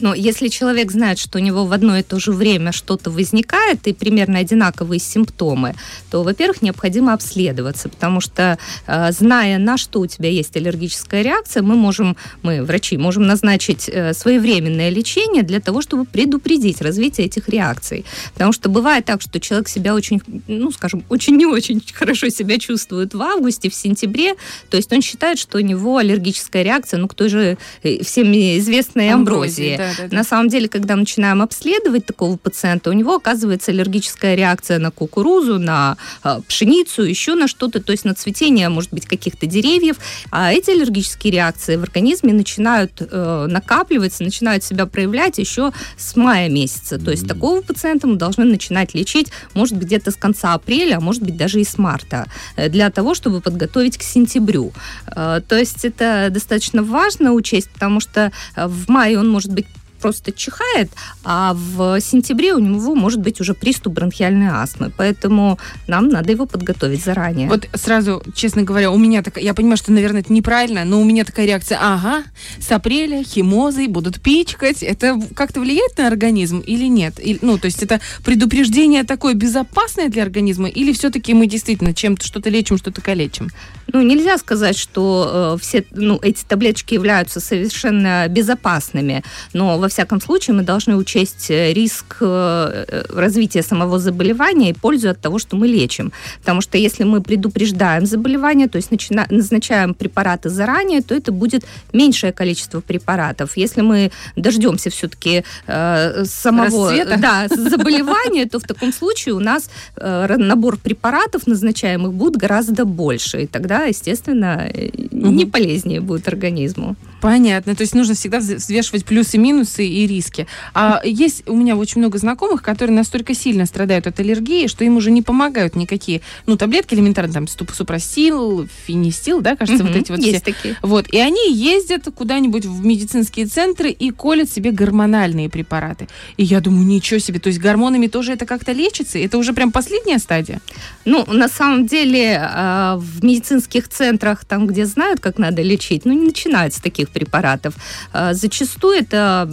Но 0.00 0.14
если 0.14 0.48
человек 0.48 0.90
знает, 0.92 1.18
что 1.18 1.38
у 1.38 1.40
него 1.40 1.64
в 1.64 1.72
одно 1.72 1.96
и 1.96 2.02
то 2.02 2.18
же 2.18 2.32
время 2.32 2.72
что-то 2.72 3.10
возникает 3.10 3.86
и 3.86 3.92
примерно 3.92 4.38
одинаковые 4.38 5.00
симптомы, 5.00 5.74
то, 6.10 6.22
во-первых, 6.22 6.62
необходимо 6.62 7.12
обследоваться, 7.12 7.88
потому 7.88 8.20
что, 8.20 8.58
э, 8.86 9.12
зная, 9.12 9.58
на 9.58 9.76
что 9.76 10.00
у 10.00 10.06
тебя 10.06 10.30
есть 10.30 10.56
аллергическая 10.56 11.22
реакция, 11.22 11.62
мы 11.62 11.74
можем, 11.74 12.16
мы, 12.42 12.62
врачи, 12.62 12.96
можем 12.96 13.26
назначить 13.26 13.88
э, 13.88 14.14
своевременное 14.14 14.90
лечение 14.90 15.42
для 15.42 15.60
того, 15.60 15.82
чтобы 15.82 16.04
предупредить 16.04 16.80
развитие 16.80 17.26
этих 17.26 17.48
реакций. 17.48 18.04
Потому 18.34 18.52
что 18.52 18.68
бывает 18.68 19.04
так, 19.04 19.20
что 19.20 19.40
человек 19.40 19.68
себя 19.68 19.94
очень, 19.94 20.22
ну, 20.46 20.70
скажем, 20.70 21.04
очень 21.08 21.36
не 21.36 21.46
очень 21.46 21.82
хорошо 21.92 22.28
себя 22.28 22.58
чувствует 22.58 23.14
в 23.14 23.22
августе, 23.22 23.68
в 23.68 23.74
сентябре, 23.74 24.34
то 24.70 24.76
есть 24.76 24.92
он 24.92 25.02
считает, 25.02 25.38
что 25.38 25.58
у 25.58 25.60
него 25.60 25.98
аллергическая 25.98 26.62
реакция, 26.62 26.98
ну, 26.98 27.08
к 27.08 27.14
той 27.14 27.28
же 27.28 27.58
э, 27.82 28.02
всем 28.04 28.32
известной 28.32 29.10
амброзии. 29.10 29.76
да, 29.76 29.87
да, 29.96 30.08
да. 30.08 30.16
На 30.16 30.24
самом 30.24 30.48
деле, 30.48 30.68
когда 30.68 30.94
мы 30.94 31.00
начинаем 31.00 31.42
обследовать 31.42 32.06
такого 32.06 32.36
пациента, 32.36 32.90
у 32.90 32.92
него 32.92 33.14
оказывается 33.14 33.70
аллергическая 33.70 34.34
реакция 34.34 34.78
на 34.78 34.90
кукурузу, 34.90 35.58
на 35.58 35.96
э, 36.24 36.40
пшеницу, 36.46 37.02
еще 37.02 37.34
на 37.34 37.48
что-то, 37.48 37.82
то 37.82 37.92
есть 37.92 38.04
на 38.04 38.14
цветение, 38.14 38.68
может 38.68 38.92
быть, 38.92 39.06
каких-то 39.06 39.46
деревьев. 39.46 39.96
А 40.30 40.52
эти 40.52 40.70
аллергические 40.70 41.32
реакции 41.32 41.76
в 41.76 41.82
организме 41.82 42.32
начинают 42.32 42.92
э, 43.00 43.46
накапливаться, 43.48 44.22
начинают 44.22 44.64
себя 44.64 44.86
проявлять 44.86 45.38
еще 45.38 45.72
с 45.96 46.16
мая 46.16 46.48
месяца. 46.48 46.98
То 46.98 47.10
есть 47.10 47.26
такого 47.26 47.60
пациента 47.60 48.06
мы 48.06 48.16
должны 48.16 48.44
начинать 48.44 48.94
лечить, 48.94 49.28
может, 49.54 49.78
где-то 49.78 50.10
с 50.10 50.16
конца 50.16 50.54
апреля, 50.54 50.96
а 50.96 51.00
может 51.00 51.22
быть, 51.22 51.36
даже 51.36 51.60
и 51.60 51.64
с 51.64 51.78
марта, 51.78 52.26
э, 52.56 52.68
для 52.68 52.90
того, 52.90 53.14
чтобы 53.14 53.40
подготовить 53.40 53.98
к 53.98 54.02
сентябрю. 54.02 54.72
Э, 55.06 55.40
То 55.46 55.58
есть 55.58 55.84
это 55.84 56.28
достаточно 56.30 56.82
важно 56.82 57.32
учесть, 57.32 57.70
потому 57.70 58.00
что 58.00 58.32
э, 58.56 58.66
в 58.66 58.88
мае 58.88 59.18
он 59.18 59.28
может 59.28 59.52
быть 59.52 59.66
просто 59.98 60.32
чихает, 60.32 60.90
а 61.24 61.54
в 61.54 62.00
сентябре 62.00 62.54
у 62.54 62.58
него 62.58 62.94
может 62.94 63.20
быть 63.20 63.40
уже 63.40 63.54
приступ 63.54 63.94
бронхиальной 63.94 64.48
астмы. 64.48 64.90
Поэтому 64.96 65.58
нам 65.86 66.08
надо 66.08 66.32
его 66.32 66.46
подготовить 66.46 67.04
заранее. 67.04 67.48
Вот 67.48 67.68
сразу, 67.74 68.22
честно 68.34 68.62
говоря, 68.62 68.90
у 68.90 68.98
меня 68.98 69.22
такая, 69.22 69.44
я 69.44 69.54
понимаю, 69.54 69.76
что, 69.76 69.92
наверное, 69.92 70.20
это 70.20 70.32
неправильно, 70.32 70.84
но 70.84 71.00
у 71.00 71.04
меня 71.04 71.24
такая 71.24 71.46
реакция, 71.46 71.78
ага, 71.80 72.24
с 72.60 72.70
апреля 72.70 73.22
химозой 73.22 73.88
будут 73.88 74.20
пичкать. 74.20 74.82
Это 74.82 75.20
как-то 75.34 75.60
влияет 75.60 75.98
на 75.98 76.06
организм 76.06 76.60
или 76.60 76.86
нет? 76.86 77.14
Или, 77.18 77.38
ну, 77.42 77.58
то 77.58 77.66
есть 77.66 77.82
это 77.82 78.00
предупреждение 78.24 79.04
такое 79.04 79.34
безопасное 79.34 80.08
для 80.08 80.22
организма 80.22 80.68
или 80.68 80.92
все-таки 80.92 81.34
мы 81.34 81.46
действительно 81.46 81.94
чем-то 81.94 82.24
что-то 82.24 82.50
лечим, 82.50 82.78
что-то 82.78 83.00
калечим? 83.00 83.50
Ну, 83.92 84.02
нельзя 84.02 84.38
сказать, 84.38 84.76
что 84.76 85.56
э, 85.56 85.62
все 85.62 85.84
ну, 85.90 86.18
эти 86.22 86.44
таблеточки 86.44 86.94
являются 86.94 87.40
совершенно 87.40 88.26
безопасными, 88.28 89.24
но 89.52 89.78
во 89.78 89.87
всяком 89.88 90.20
случае 90.20 90.56
мы 90.56 90.62
должны 90.62 90.96
учесть 90.96 91.50
э, 91.50 91.72
риск 91.72 92.16
э, 92.20 92.84
э, 92.88 93.02
развития 93.14 93.62
самого 93.62 93.98
заболевания 93.98 94.70
и 94.70 94.72
пользу 94.72 95.10
от 95.10 95.20
того, 95.20 95.38
что 95.38 95.56
мы 95.56 95.68
лечим. 95.68 96.12
Потому 96.40 96.60
что 96.60 96.78
если 96.78 97.04
мы 97.04 97.20
предупреждаем 97.20 98.06
заболевание, 98.06 98.68
то 98.68 98.76
есть 98.76 98.90
назначаем 99.30 99.94
препараты 99.94 100.48
заранее, 100.48 101.02
то 101.02 101.14
это 101.14 101.32
будет 101.32 101.64
меньшее 101.92 102.32
количество 102.32 102.80
препаратов. 102.80 103.56
Если 103.56 103.82
мы 103.82 104.10
дождемся 104.36 104.90
все-таки 104.90 105.44
самого 105.66 106.90
Расцвета? 106.90 107.18
да, 107.18 107.48
заболевания, 107.48 108.46
то 108.46 108.58
в 108.58 108.64
таком 108.64 108.92
случае 108.92 109.34
у 109.34 109.40
нас 109.40 109.70
э, 109.96 110.36
набор 110.36 110.76
препаратов 110.76 111.46
назначаемых 111.46 112.12
будет 112.12 112.36
гораздо 112.36 112.84
больше. 112.84 113.42
И 113.42 113.46
тогда, 113.46 113.84
естественно, 113.84 114.68
э, 114.72 114.90
не 115.10 115.46
полезнее 115.46 116.00
будет 116.00 116.28
организму. 116.28 116.96
Понятно. 117.20 117.74
То 117.74 117.82
есть 117.82 117.94
нужно 117.94 118.14
всегда 118.14 118.38
вз- 118.38 118.56
взвешивать 118.56 119.04
плюсы, 119.04 119.38
минусы 119.38 119.86
и 119.86 120.06
риски. 120.06 120.46
А 120.74 121.00
есть 121.04 121.42
у 121.48 121.56
меня 121.56 121.76
очень 121.76 122.00
много 122.00 122.18
знакомых, 122.18 122.62
которые 122.62 122.94
настолько 122.94 123.34
сильно 123.34 123.66
страдают 123.66 124.06
от 124.06 124.20
аллергии, 124.20 124.66
что 124.68 124.84
им 124.84 124.96
уже 124.96 125.10
не 125.10 125.22
помогают 125.22 125.74
никакие, 125.76 126.20
ну, 126.46 126.56
таблетки 126.56 126.94
элементарно, 126.94 127.32
там, 127.32 127.46
супрастил, 127.48 128.68
финистил, 128.86 129.40
да, 129.40 129.56
кажется, 129.56 129.82
вот 129.82 129.90
Мгм, 129.92 130.00
эти 130.00 130.10
вот 130.12 130.20
Есть 130.20 130.42
все. 130.44 130.52
такие. 130.52 130.76
Вот, 130.82 131.08
и 131.12 131.18
они 131.18 131.52
ездят 131.52 132.04
куда-нибудь 132.14 132.64
в 132.66 132.84
медицинские 132.84 133.46
центры 133.46 133.90
и 133.90 134.10
колят 134.10 134.50
себе 134.50 134.70
гормональные 134.70 135.48
препараты. 135.48 136.08
И 136.36 136.44
я 136.44 136.60
думаю, 136.60 136.86
ничего 136.86 137.18
себе, 137.18 137.40
то 137.40 137.48
есть 137.48 137.58
гормонами 137.58 138.06
тоже 138.06 138.32
это 138.32 138.46
как-то 138.46 138.72
лечится? 138.72 139.18
Это 139.18 139.38
уже 139.38 139.52
прям 139.52 139.72
последняя 139.72 140.18
стадия? 140.18 140.60
Ну, 141.04 141.24
на 141.26 141.48
самом 141.48 141.86
деле, 141.86 142.38
а, 142.42 142.96
в 142.98 143.24
медицинских 143.24 143.88
центрах, 143.88 144.44
там, 144.44 144.66
где 144.66 144.86
знают, 144.86 145.20
как 145.20 145.38
надо 145.38 145.62
лечить, 145.62 146.04
ну, 146.04 146.12
не 146.12 146.26
начинают 146.26 146.74
с 146.74 146.80
таких 146.80 147.07
препаратов. 147.10 147.74
А, 148.12 148.34
Зачастую 148.34 148.98
это 148.98 149.48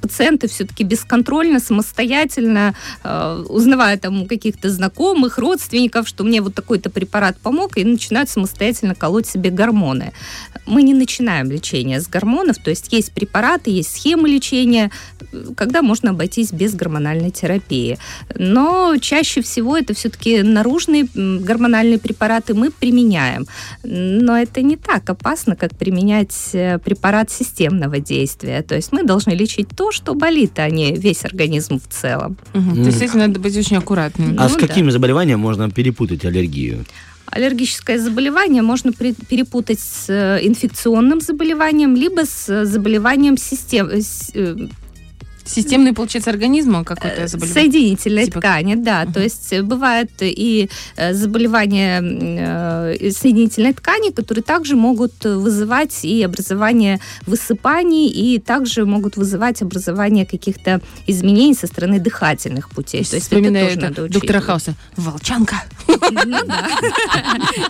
пациенты 0.00 0.48
все-таки 0.48 0.84
бесконтрольно, 0.84 1.60
самостоятельно, 1.60 2.74
а, 3.02 3.42
узнавая 3.48 3.96
там 3.98 4.22
у 4.22 4.26
каких-то 4.26 4.70
знакомых, 4.70 5.38
родственников, 5.38 6.08
что 6.08 6.24
мне 6.24 6.40
вот 6.40 6.54
такой-то 6.54 6.90
препарат 6.90 7.36
помог, 7.38 7.76
и 7.76 7.84
начинают 7.84 8.30
самостоятельно 8.30 8.94
колоть 8.94 9.26
себе 9.26 9.50
гормоны. 9.50 10.12
Мы 10.66 10.82
не 10.82 10.94
начинаем 10.94 11.50
лечение 11.50 12.00
с 12.00 12.08
гормонов, 12.08 12.58
то 12.58 12.70
есть 12.70 12.92
есть 12.92 13.12
препараты, 13.12 13.70
есть 13.70 13.96
схемы 13.96 14.28
лечения, 14.28 14.90
когда 15.56 15.82
можно 15.82 16.10
обойтись 16.10 16.52
без 16.52 16.74
гормональной 16.74 17.30
терапии. 17.30 17.98
Но 18.34 18.96
чаще 19.00 19.42
всего 19.42 19.76
это 19.76 19.94
все-таки 19.94 20.42
наружные 20.42 21.06
гормональные 21.14 21.98
препараты 21.98 22.54
мы 22.54 22.70
применяем. 22.70 23.46
Но 23.82 24.36
это 24.36 24.62
не 24.62 24.76
так 24.76 25.08
опасно, 25.08 25.56
как 25.56 25.76
применять 25.76 26.50
э, 26.52 26.78
препарат 26.94 27.30
системного 27.30 27.98
действия. 27.98 28.62
То 28.62 28.74
есть 28.76 28.92
мы 28.92 29.02
должны 29.04 29.32
лечить 29.32 29.68
то, 29.76 29.92
что 29.92 30.14
болит, 30.14 30.58
а 30.58 30.68
не 30.70 30.94
весь 30.94 31.24
организм 31.24 31.80
в 31.80 31.88
целом. 31.92 32.36
Мгм. 32.54 32.74
То 32.74 32.90
есть 32.90 33.02
этим 33.02 33.18
надо 33.18 33.40
быть 33.40 33.56
очень 33.56 33.76
аккуратным. 33.78 34.36
А 34.38 34.42
Ну 34.44 34.48
с 34.48 34.52
да. 34.54 34.66
какими 34.66 34.90
заболеваниями 34.90 35.40
можно 35.40 35.70
перепутать 35.70 36.24
аллергию? 36.24 36.84
Аллергическое 37.26 37.98
заболевание 37.98 38.60
можно 38.62 38.92
при- 38.92 39.14
перепутать 39.14 39.80
с 39.80 40.04
э, 40.10 40.40
инфекционным 40.46 41.20
заболеванием, 41.22 41.96
либо 41.96 42.26
с 42.26 42.48
э, 42.50 42.66
заболеванием 42.66 43.38
систем, 43.38 43.88
э, 43.88 44.02
с- 44.02 44.30
э, 44.34 44.56
Системный, 45.44 45.92
получается, 45.92 46.30
организма 46.30 46.84
какой-то 46.84 47.26
заболевание? 47.26 47.62
соединительной 47.62 48.24
Типа- 48.26 48.40
ткани, 48.40 48.74
да. 48.74 49.02
Мгм. 49.04 49.12
То 49.12 49.20
есть 49.20 49.52
э, 49.52 49.62
бывают 49.62 50.10
и 50.20 50.68
э, 50.96 51.14
заболевания 51.14 52.00
э, 52.02 53.10
соединительной 53.10 53.72
ткани, 53.72 54.10
которые 54.10 54.42
также 54.42 54.76
могут 54.76 55.24
вызывать 55.24 56.04
и 56.04 56.22
образование 56.22 57.00
высыпаний, 57.26 58.08
и 58.08 58.38
также 58.38 58.84
могут 58.86 59.16
вызывать 59.16 59.62
образование 59.62 60.26
каких-то 60.26 60.80
изменений 61.06 61.54
со 61.54 61.66
стороны 61.66 61.98
дыхательных 61.98 62.70
путей. 62.70 63.04
То 63.04 63.16
есть 63.16 63.32
это 63.32 63.42
тоже 63.42 63.56
это 63.56 63.80
надо 63.80 64.08
доктора. 64.08 64.40
Хауса. 64.40 64.74
Волчанка. 64.96 65.62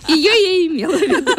Ее 0.09 0.31
я 0.31 0.67
имела 0.67 0.97
в 0.97 1.01
виду. 1.01 1.33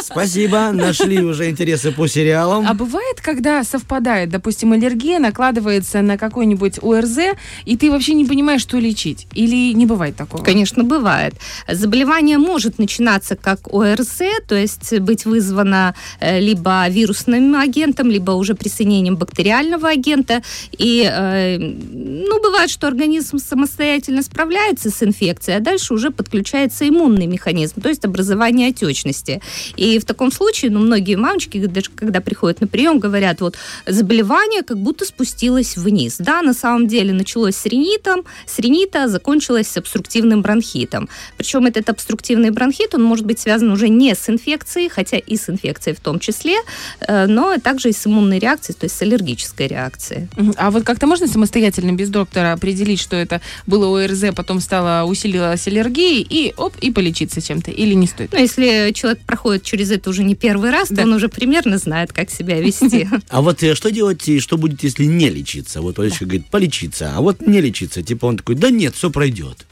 Спасибо, 0.00 0.72
нашли 0.72 1.22
уже 1.22 1.48
интересы 1.48 1.92
по 1.92 2.06
сериалам. 2.06 2.66
А 2.68 2.74
бывает, 2.74 3.20
когда 3.20 3.64
совпадает, 3.64 4.30
допустим, 4.30 4.72
аллергия 4.72 5.18
накладывается 5.18 6.02
на 6.02 6.18
какой-нибудь 6.18 6.82
ОРЗ, 6.82 7.18
и 7.64 7.76
ты 7.76 7.90
вообще 7.90 8.14
не 8.14 8.24
понимаешь, 8.24 8.62
что 8.62 8.78
лечить? 8.78 9.26
Или 9.32 9.72
не 9.72 9.86
бывает 9.86 10.16
такого? 10.16 10.42
Конечно, 10.42 10.84
бывает. 10.84 11.34
Заболевание 11.68 12.38
может 12.38 12.78
начинаться 12.78 13.36
как 13.36 13.72
ОРЗ, 13.72 14.22
то 14.46 14.54
есть 14.54 14.98
быть 15.00 15.24
вызвано 15.24 15.94
э, 16.20 16.40
либо 16.40 16.86
вирусным 16.88 17.54
агентом, 17.54 18.10
либо 18.10 18.32
уже 18.32 18.54
присоединением 18.54 19.16
бактериального 19.16 19.88
агента. 19.88 20.42
И, 20.72 21.08
э, 21.10 21.58
ну, 21.58 22.40
бывает, 22.42 22.70
что 22.70 22.86
организм 22.86 23.38
самостоятельно 23.38 24.22
справляется 24.22 24.90
с 24.90 25.02
инфекцией, 25.02 25.58
а 25.58 25.60
дальше 25.60 25.94
уже 25.94 26.01
уже 26.02 26.10
подключается 26.10 26.88
иммунный 26.88 27.26
механизм, 27.26 27.80
то 27.80 27.88
есть 27.88 28.04
образование 28.04 28.68
отечности. 28.68 29.40
И 29.76 29.98
в 29.98 30.04
таком 30.04 30.32
случае, 30.32 30.70
ну, 30.70 30.80
многие 30.80 31.16
мамочки, 31.16 31.64
даже 31.66 31.90
когда 31.94 32.20
приходят 32.20 32.60
на 32.60 32.66
прием, 32.66 32.98
говорят, 32.98 33.40
вот, 33.40 33.56
заболевание 33.86 34.62
как 34.62 34.78
будто 34.78 35.04
спустилось 35.04 35.76
вниз. 35.76 36.16
Да, 36.18 36.42
на 36.42 36.54
самом 36.54 36.88
деле 36.88 37.12
началось 37.12 37.56
с 37.56 37.66
ринитом, 37.66 38.24
с 38.46 38.58
ринита 38.58 39.08
закончилось 39.08 39.68
с 39.68 39.76
обструктивным 39.76 40.42
бронхитом. 40.42 41.08
Причем 41.36 41.66
этот 41.66 41.88
обструктивный 41.88 42.50
бронхит, 42.50 42.94
он 42.94 43.04
может 43.04 43.24
быть 43.24 43.38
связан 43.38 43.70
уже 43.70 43.88
не 43.88 44.14
с 44.14 44.28
инфекцией, 44.28 44.88
хотя 44.88 45.18
и 45.18 45.36
с 45.36 45.48
инфекцией 45.48 45.96
в 45.96 46.00
том 46.00 46.18
числе, 46.18 46.56
э, 47.00 47.26
но 47.26 47.56
также 47.58 47.90
и 47.90 47.92
с 47.92 48.06
иммунной 48.06 48.38
реакцией, 48.38 48.76
то 48.78 48.86
есть 48.86 48.96
с 48.96 49.02
аллергической 49.02 49.68
реакцией. 49.68 50.28
А 50.56 50.70
вот 50.70 50.84
как-то 50.84 51.06
можно 51.06 51.28
самостоятельно 51.28 51.92
без 51.92 52.08
доктора 52.08 52.52
определить, 52.52 53.00
что 53.00 53.16
это 53.16 53.40
было 53.66 54.04
ОРЗ, 54.04 54.34
потом 54.34 54.60
стало 54.60 55.04
усилилась 55.04 55.66
аллергия, 55.68 55.91
и 56.00 56.52
оп, 56.56 56.74
и 56.80 56.90
полечиться 56.90 57.40
чем-то? 57.40 57.70
Или 57.70 57.94
не 57.94 58.06
стоит? 58.06 58.32
Ну, 58.32 58.38
если 58.38 58.92
человек 58.94 59.20
проходит 59.26 59.62
через 59.62 59.90
это 59.90 60.10
уже 60.10 60.22
не 60.24 60.34
первый 60.34 60.70
раз, 60.70 60.88
Да. 60.90 60.96
то 60.96 61.02
он 61.02 61.14
уже 61.14 61.28
примерно 61.28 61.78
знает, 61.78 62.12
как 62.12 62.30
себя 62.30 62.60
вести. 62.60 63.08
А 63.28 63.40
вот 63.42 63.62
э, 63.62 63.74
что 63.74 63.90
делать 63.90 64.28
и 64.28 64.40
что 64.40 64.56
будет, 64.58 64.82
если 64.82 65.04
не 65.04 65.28
лечиться? 65.30 65.80
Вот 65.80 65.98
Олечка 65.98 66.24
говорит, 66.24 66.46
полечиться, 66.46 67.12
а 67.16 67.20
вот 67.20 67.40
не 67.46 67.60
лечиться. 67.60 68.02
Типа 68.02 68.26
он 68.26 68.36
такой, 68.36 68.54
да 68.54 68.70
нет, 68.70 68.94
все 68.94 69.10
пройдет. 69.10 69.66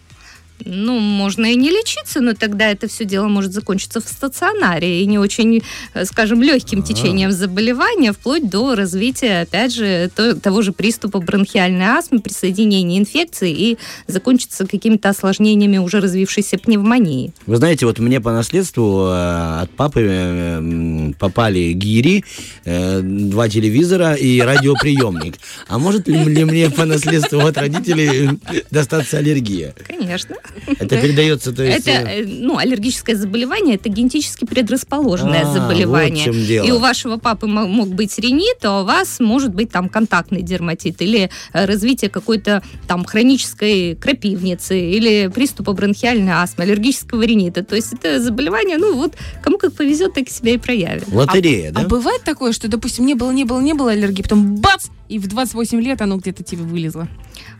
Ну, 0.64 0.98
можно 0.98 1.46
и 1.46 1.54
не 1.56 1.70
лечиться, 1.70 2.20
но 2.20 2.34
тогда 2.34 2.68
это 2.70 2.88
все 2.88 3.04
дело 3.04 3.28
может 3.28 3.52
закончиться 3.52 4.00
в 4.00 4.04
стационаре 4.04 5.02
и 5.02 5.06
не 5.06 5.18
очень, 5.18 5.62
э, 5.94 6.04
скажем, 6.04 6.42
легким 6.42 6.82
течением 6.82 7.32
заболевания, 7.32 8.12
вплоть 8.12 8.48
до 8.48 8.74
развития, 8.74 9.42
опять 9.42 9.74
же, 9.74 10.10
то- 10.14 10.34
того 10.34 10.62
же 10.62 10.72
приступа 10.72 11.20
бронхиальной 11.20 11.86
астмы, 11.86 12.20
присоединения 12.20 12.98
инфекции 12.98 13.52
и 13.52 13.78
закончится 14.06 14.66
какими-то 14.66 15.08
осложнениями 15.10 15.78
уже 15.78 16.00
развившейся 16.00 16.58
пневмонии. 16.58 17.32
Вы 17.46 17.56
знаете, 17.56 17.86
вот 17.86 17.98
мне 17.98 18.20
по 18.20 18.32
наследству 18.32 19.06
э, 19.08 19.60
от 19.62 19.70
папы 19.70 20.06
э, 20.08 21.12
попали 21.18 21.72
гири, 21.72 22.24
два 22.64 23.48
телевизора 23.48 24.14
и 24.14 24.40
радиоприемник. 24.40 25.34
А 25.68 25.78
может 25.78 26.08
ли, 26.08 26.44
мне 26.44 26.70
по 26.70 26.84
наследству 26.84 27.40
от 27.40 27.56
родителей 27.56 28.30
достаться 28.70 29.18
аллергия? 29.18 29.74
Конечно. 29.86 30.36
Это 30.78 31.00
передается, 31.00 31.52
то 31.52 31.62
есть... 31.62 31.86
Это, 31.86 31.90
э, 32.08 32.22
э, 32.22 32.26
ну, 32.26 32.58
аллергическое 32.58 33.16
заболевание, 33.16 33.76
это 33.76 33.88
генетически 33.88 34.44
предрасположенное 34.44 35.42
А, 35.46 35.52
заболевание. 35.52 36.26
вот 36.26 36.34
в 36.34 36.36
чем 36.36 36.46
дело. 36.46 36.66
И 36.66 36.70
у 36.70 36.78
вашего 36.78 37.16
папы 37.16 37.46
мо- 37.46 37.66
мог 37.66 37.88
быть 37.88 38.18
ринит, 38.18 38.64
а 38.64 38.82
у 38.82 38.84
вас 38.84 39.20
может 39.20 39.54
быть 39.54 39.70
там 39.70 39.88
контактный 39.88 40.42
дерматит 40.42 41.00
или 41.02 41.30
э, 41.52 41.64
развитие 41.64 42.10
какой-то 42.10 42.62
там 42.86 43.04
хронической 43.04 43.94
крапивницы 43.96 44.78
или 44.78 45.28
приступа 45.28 45.72
бронхиальной 45.72 46.32
астмы, 46.32 46.64
аллергического 46.64 47.22
ринита. 47.22 47.64
То 47.64 47.76
есть 47.76 47.92
это 47.92 48.20
заболевание, 48.22 48.78
ну 48.78 48.94
вот, 48.94 49.14
кому 49.42 49.58
как 49.58 49.74
повезет, 49.74 50.14
так 50.14 50.28
себя 50.28 50.52
и 50.52 50.58
проявит. 50.58 51.04
Лотерея, 51.12 51.70
А 51.70 51.72
да? 51.72 51.88
бывает 51.88 52.22
такое, 52.24 52.52
что, 52.52 52.68
допустим, 52.68 53.06
не 53.06 53.14
было, 53.14 53.30
не 53.30 53.44
было, 53.44 53.60
не 53.60 53.74
было 53.74 53.92
аллергии, 53.92 54.22
потом 54.22 54.56
бац, 54.56 54.86
и 55.10 55.18
в 55.18 55.26
28 55.26 55.80
лет 55.80 56.00
оно 56.02 56.16
где-то 56.16 56.44
тебе 56.44 56.62
вылезло. 56.62 57.08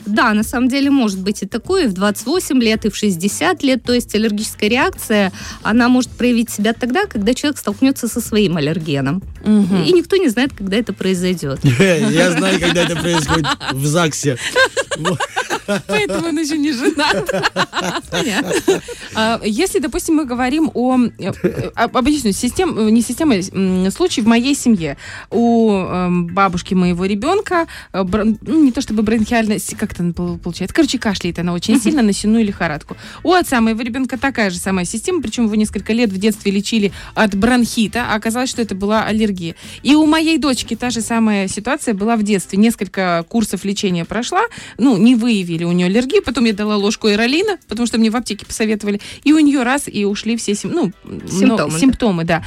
Да, 0.07 0.33
на 0.35 0.45
самом 0.45 0.69
деле 0.69 0.91
может 0.91 1.21
быть 1.21 1.43
и 1.43 1.47
такое, 1.47 1.85
и 1.85 1.89
в 1.89 1.95
28 1.95 2.63
лет, 2.63 2.85
и 2.85 2.91
в 2.91 2.97
60 2.97 3.63
лет. 3.65 3.83
То 3.83 3.93
есть 3.93 4.15
аллергическая 4.15 4.71
реакция, 4.71 5.33
она 5.63 5.89
может 5.89 6.11
проявить 6.11 6.51
себя 6.51 6.73
тогда, 6.73 7.07
когда 7.07 7.35
человек 7.35 7.59
столкнется 7.59 8.07
со 8.07 8.21
своим 8.21 8.57
аллергеном. 8.57 9.23
Мгм. 9.45 9.83
И 9.83 9.93
никто 9.93 10.17
не 10.17 10.29
знает, 10.29 10.53
когда 10.57 10.77
это 10.77 10.93
произойдет. 10.93 11.59
Я 11.65 12.31
знаю, 12.31 12.61
когда 12.61 12.85
это 12.85 12.97
происходит 12.97 13.47
в 13.73 13.85
ЗАГСе. 13.85 14.39
Поэтому 15.87 16.29
он 16.29 16.39
еще 16.39 16.59
не 16.59 16.73
женат. 16.73 17.31
А, 19.15 19.41
Если, 19.45 19.81
допустим, 19.81 20.17
мы 20.17 20.25
говорим 20.25 20.71
о... 20.75 20.97
э, 21.19 21.71
Объясню, 21.75 22.33
систем, 22.33 22.89
не 22.89 23.03
система, 23.03 23.35
случай 23.91 24.21
в 24.23 24.27
моей 24.27 24.55
семье. 24.55 24.97
У 25.31 25.73
эм, 25.73 26.27
бабушки 26.27 26.75
моего 26.75 27.05
ребенка, 27.05 27.40
э, 27.93 28.03
брон- 28.03 28.39
ну, 28.43 28.63
не 28.65 28.73
то 28.73 28.81
чтобы 28.81 29.03
бронхиальная, 29.03 29.59
с- 29.59 29.75
как 29.77 29.93
это 29.93 30.03
пол- 30.13 30.39
получается, 30.39 30.75
короче, 30.75 30.99
кашляет 30.99 31.39
она 31.39 31.53
очень 31.53 31.81
сильно 31.81 32.03
на 32.03 32.13
сенную 32.13 32.45
лихорадку. 32.45 32.97
У 33.23 33.33
отца 33.33 33.61
моего 33.61 33.81
ребенка 33.83 34.19
такая 34.19 34.51
же 34.51 34.59
самая 34.59 34.85
система, 34.85 35.23
причем 35.23 35.45
его 35.47 35.55
несколько 35.55 35.93
лет 35.93 36.11
в 36.11 36.19
детстве 36.19 36.53
лечили 36.53 36.93
от 37.15 37.35
бронхита, 37.35 38.07
а 38.11 38.15
оказалось, 38.15 38.51
что 38.51 38.63
это 38.63 38.75
была 38.75 39.05
аллергия. 39.05 39.55
И 39.83 39.95
у 39.95 40.07
моей 40.07 40.39
дочки 40.39 40.77
та 40.77 40.91
же 40.91 41.01
самая 41.01 41.49
ситуация 41.49 41.95
была 41.95 42.17
в 42.17 42.23
детстве. 42.23 42.59
Несколько 42.59 43.25
курсов 43.29 43.65
лечения 43.65 44.05
прошла, 44.05 44.43
ну, 44.79 44.97
не 44.97 45.15
выявили 45.17 45.65
у 45.65 45.73
нее 45.73 45.87
аллергию, 45.87 46.23
потом 46.23 46.45
я 46.45 46.53
дала 46.53 46.77
ложку 46.77 47.07
аэролина, 47.09 47.59
потому 47.69 47.87
что 47.87 47.99
мне 47.99 48.11
в 48.11 48.17
аптеке 48.17 48.45
посоветовали, 48.47 49.01
и 49.25 49.33
у 49.33 49.39
нее 49.39 49.63
раз, 49.63 49.85
и 49.87 50.05
ушли 50.05 50.37
все 50.37 50.55
сим- 50.55 50.73
ну, 50.73 50.93
Симптомы, 51.29 51.47
но- 51.47 51.69
да. 51.69 51.79
симптомы, 51.79 52.25
да. 52.25 52.45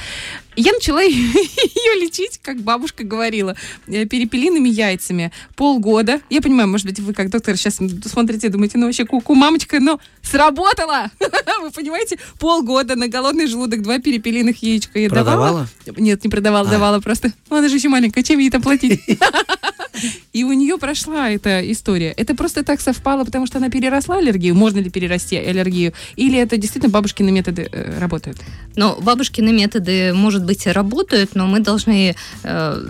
Я 0.55 0.71
начала 0.73 1.01
ее 1.03 2.01
лечить, 2.01 2.39
как 2.41 2.61
бабушка 2.61 3.03
говорила, 3.03 3.55
э, 3.87 4.05
перепелиными 4.05 4.69
яйцами. 4.69 5.31
Полгода. 5.55 6.21
Я 6.29 6.41
понимаю, 6.41 6.67
может 6.69 6.85
быть, 6.87 6.99
вы 6.99 7.13
как 7.13 7.29
доктор 7.29 7.57
сейчас 7.57 7.79
смотрите, 8.05 8.49
думаете, 8.49 8.77
ну 8.77 8.85
вообще 8.85 9.05
куку, 9.05 9.35
мамочка, 9.35 9.79
но 9.79 9.99
сработало! 10.21 11.09
Вы 11.61 11.71
понимаете? 11.71 12.17
Полгода 12.39 12.95
на 12.95 13.07
голодный 13.07 13.47
желудок 13.47 13.81
два 13.81 13.99
перепелиных 13.99 14.61
яичка 14.63 14.99
я 14.99 15.09
давала. 15.09 15.23
Продавала? 15.25 15.67
Нет, 15.97 16.23
не 16.23 16.29
продавала, 16.29 16.67
А. 16.67 16.71
давала 16.71 16.99
просто. 16.99 17.31
Ну, 17.49 17.57
Она 17.57 17.69
же 17.69 17.75
еще 17.75 17.89
маленькая, 17.89 18.23
чем 18.23 18.39
ей 18.39 18.49
это 18.49 18.59
платить? 18.59 18.99
И 20.33 20.43
у 20.43 20.51
нее 20.53 20.77
прошла 20.77 21.29
эта 21.29 21.59
история. 21.71 22.11
Это 22.17 22.35
просто 22.35 22.63
так 22.63 22.81
совпало, 22.81 23.23
потому 23.23 23.45
что 23.45 23.59
она 23.59 23.69
переросла 23.69 24.17
аллергию. 24.17 24.55
Можно 24.55 24.79
ли 24.79 24.89
перерасти 24.89 25.37
аллергию? 25.37 25.93
Или 26.15 26.39
это 26.39 26.57
действительно 26.57 26.91
бабушкины 26.91 27.31
методы 27.31 27.69
э, 27.71 27.99
работают? 27.99 28.39
Но 28.75 28.97
бабушкины 28.99 29.53
методы, 29.53 30.11
может 30.13 30.42
быть, 30.43 30.65
и 30.65 30.71
работают, 30.71 31.35
но 31.35 31.47
мы 31.47 31.59
должны, 31.59 32.15
э, 32.43 32.85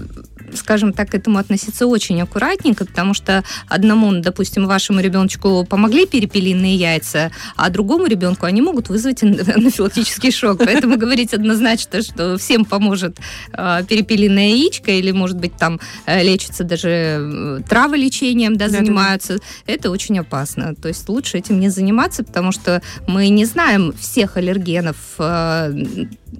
скажем 0.54 0.94
так, 0.94 1.10
к 1.12 1.16
этому 1.16 1.38
относиться 1.38 1.88
очень 1.88 2.22
аккуратненько, 2.22 2.86
потому 2.86 3.13
что 3.13 3.44
одному, 3.68 4.12
допустим, 4.22 4.68
вашему 4.68 5.00
ребеночку 5.00 5.66
помогли 5.66 6.06
перепелиные 6.06 6.76
яйца, 6.76 7.32
а 7.56 7.70
другому 7.70 8.06
ребенку 8.06 8.46
они 8.46 8.62
могут 8.62 8.89
вызвать 8.89 9.24
ан- 9.24 9.39
анафилактический 9.56 10.32
шок. 10.32 10.60
Поэтому 10.60 10.98
говорить 10.98 11.34
однозначно, 11.34 12.02
что 12.02 12.38
всем 12.38 12.66
поможет 12.66 13.18
э, 13.52 13.84
перепелиное 13.88 14.50
яичко, 14.50 14.92
или, 14.92 15.12
может 15.12 15.38
быть, 15.38 15.54
там 15.58 15.80
э, 16.06 16.24
лечится 16.24 16.63
даже 16.63 17.63
траволечением, 17.70 18.56
да, 18.58 18.70
занимаются, 18.70 19.39
это 19.66 19.89
очень 19.89 20.20
опасно. 20.20 20.76
То 20.76 20.88
есть 20.88 21.08
лучше 21.10 21.38
этим 21.38 21.60
не 21.60 21.70
заниматься, 21.70 22.24
потому 22.24 22.52
что 22.52 22.82
мы 23.08 23.30
не 23.30 23.46
знаем 23.46 23.94
всех 24.00 24.38
аллергенов, 24.38 24.96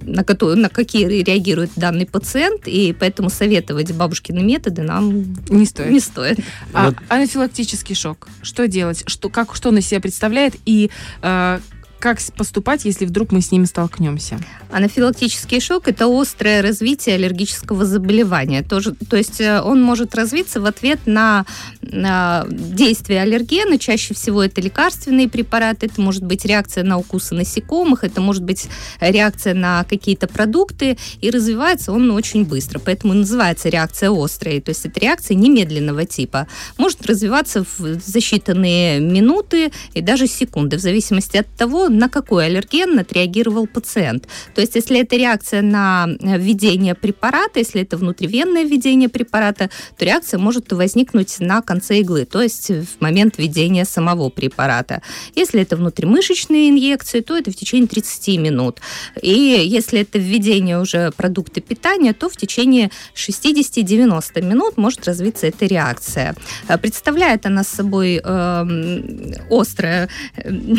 на, 0.02 0.24
которые, 0.24 0.56
на 0.56 0.68
какие 0.68 1.06
реагирует 1.06 1.70
данный 1.76 2.06
пациент, 2.06 2.66
и 2.66 2.92
поэтому 2.98 3.30
советовать 3.30 3.92
бабушкины 3.92 4.42
методы 4.42 4.82
нам 4.82 5.34
Не 5.48 5.66
стоит. 5.66 5.90
не 5.90 6.00
стоит. 6.00 6.40
А 6.72 6.86
Вот. 6.86 6.96
анафилактический 7.08 7.94
шок. 7.94 8.28
Что 8.42 8.66
делать? 8.68 9.04
Что, 9.06 9.28
как, 9.28 9.54
что 9.54 9.68
он 9.68 9.78
из 9.78 9.86
себя 9.86 10.00
представляет? 10.00 10.54
И 10.66 10.90
э, 11.22 11.58
как 12.04 12.18
поступать, 12.36 12.84
если 12.84 13.06
вдруг 13.06 13.32
мы 13.32 13.40
с 13.40 13.50
ними 13.50 13.64
столкнемся? 13.64 14.38
Анафилактический 14.70 15.58
шок– 15.58 15.84
это 15.88 16.06
острое 16.06 16.60
развитие 16.60 17.14
аллергического 17.14 17.86
заболевания. 17.86 18.62
Тоже, 18.62 18.92
то 18.92 19.16
есть 19.16 19.40
э, 19.40 19.62
он 19.62 19.82
может 19.82 20.14
развиться 20.14 20.60
в 20.60 20.66
ответ 20.66 20.98
на, 21.06 21.46
на 21.80 22.44
действие 22.50 23.22
аллергена. 23.22 23.78
Чаще 23.78 24.12
всего 24.12 24.42
это 24.42 24.60
лекарственные 24.60 25.30
препараты, 25.30 25.86
это 25.86 25.98
может 25.98 26.24
быть 26.24 26.44
реакция 26.44 26.84
на 26.84 26.98
укусы 26.98 27.34
насекомых, 27.34 28.04
это 28.04 28.20
может 28.20 28.42
быть 28.42 28.66
реакция 29.00 29.54
на 29.54 29.84
какие-то 29.84 30.26
продукты, 30.26 30.98
и 31.22 31.30
развивается 31.30 31.90
он 31.90 32.10
очень 32.10 32.44
быстро. 32.44 32.80
Поэтому 32.80 33.14
называется 33.14 33.70
реакция 33.70 34.10
острая. 34.10 34.60
То 34.60 34.72
есть 34.72 34.84
это 34.84 35.00
реакция 35.00 35.36
немедленного 35.36 36.04
типа. 36.04 36.48
Может 36.76 37.06
развиваться 37.06 37.64
в 37.64 37.78
за 37.78 38.18
считанные 38.18 39.00
минуты 39.00 39.72
и 39.94 40.02
даже 40.02 40.26
секунды, 40.26 40.76
в 40.76 40.80
зависимости 40.80 41.38
от 41.38 41.48
того, 41.56 41.88
на 41.94 42.08
какой 42.08 42.46
аллерген 42.46 42.98
отреагировал 42.98 43.66
пациент. 43.66 44.28
То 44.54 44.60
есть, 44.60 44.74
если 44.74 45.00
это 45.00 45.16
реакция 45.16 45.62
на 45.62 46.06
э, 46.08 46.38
введение 46.38 46.94
препарата, 46.94 47.60
если 47.60 47.82
это 47.82 47.96
внутривенное 47.96 48.64
введение 48.64 49.08
препарата, 49.08 49.70
то 49.96 50.04
реакция 50.04 50.38
может 50.38 50.72
возникнуть 50.72 51.40
на 51.40 51.62
конце 51.62 52.00
иглы, 52.00 52.24
то 52.24 52.42
есть 52.42 52.70
в 52.70 53.00
момент 53.00 53.38
введения 53.38 53.84
самого 53.84 54.28
препарата. 54.28 55.02
Если 55.34 55.60
это 55.62 55.76
внутримышечные 55.76 56.70
инъекции, 56.70 57.20
то 57.20 57.36
это 57.36 57.50
в 57.50 57.56
течение 57.56 57.88
30 57.88 58.38
минут. 58.38 58.80
И 59.22 59.30
если 59.30 60.00
это 60.00 60.18
введение 60.18 60.80
уже 60.80 61.12
продукта 61.12 61.60
питания, 61.60 62.12
то 62.12 62.28
в 62.28 62.36
течение 62.36 62.90
60-90 63.14 64.42
минут 64.42 64.76
может 64.76 65.06
развиться 65.06 65.46
эта 65.46 65.66
реакция. 65.66 66.34
Э, 66.68 66.78
Представляет 66.78 67.46
она 67.46 67.64
собой 67.64 68.20
эм, 68.22 69.34
острое, 69.50 70.08
эм, 70.36 70.78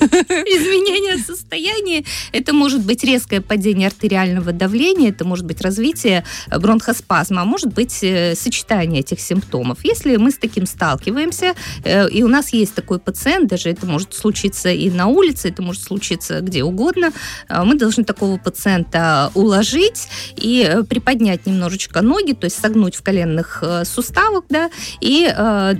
изменение 0.46 1.18
состояния. 1.18 2.04
Это 2.32 2.52
может 2.52 2.84
быть 2.84 3.04
резкое 3.04 3.40
падение 3.40 3.88
артериального 3.88 4.52
давления, 4.52 5.10
это 5.10 5.24
может 5.24 5.44
быть 5.44 5.60
развитие 5.60 6.24
бронхоспазма, 6.48 7.42
а 7.42 7.44
может 7.44 7.72
быть 7.72 8.02
э, 8.02 8.34
сочетание 8.34 9.00
этих 9.00 9.20
симптомов. 9.20 9.84
Если 9.84 10.16
мы 10.16 10.30
с 10.30 10.38
таким 10.38 10.66
сталкиваемся, 10.66 11.54
э, 11.84 12.08
и 12.10 12.22
у 12.22 12.28
нас 12.28 12.52
есть 12.52 12.74
такой 12.74 12.98
пациент, 12.98 13.48
даже 13.48 13.70
это 13.70 13.86
может 13.86 14.14
случиться 14.14 14.70
и 14.70 14.90
на 14.90 15.06
улице, 15.06 15.48
это 15.48 15.62
может 15.62 15.82
случиться 15.82 16.40
где 16.40 16.64
угодно, 16.64 17.12
э, 17.48 17.62
мы 17.62 17.76
должны 17.76 18.04
такого 18.04 18.38
пациента 18.38 19.30
уложить 19.34 20.08
и 20.36 20.66
э, 20.68 20.82
приподнять 20.82 21.46
немножечко 21.46 22.02
ноги, 22.02 22.32
то 22.32 22.46
есть 22.46 22.58
согнуть 22.60 22.96
в 22.96 23.02
коленных 23.02 23.62
э, 23.62 23.84
суставах, 23.84 24.44
да, 24.48 24.70
и 25.00 25.26
э, 25.26 25.74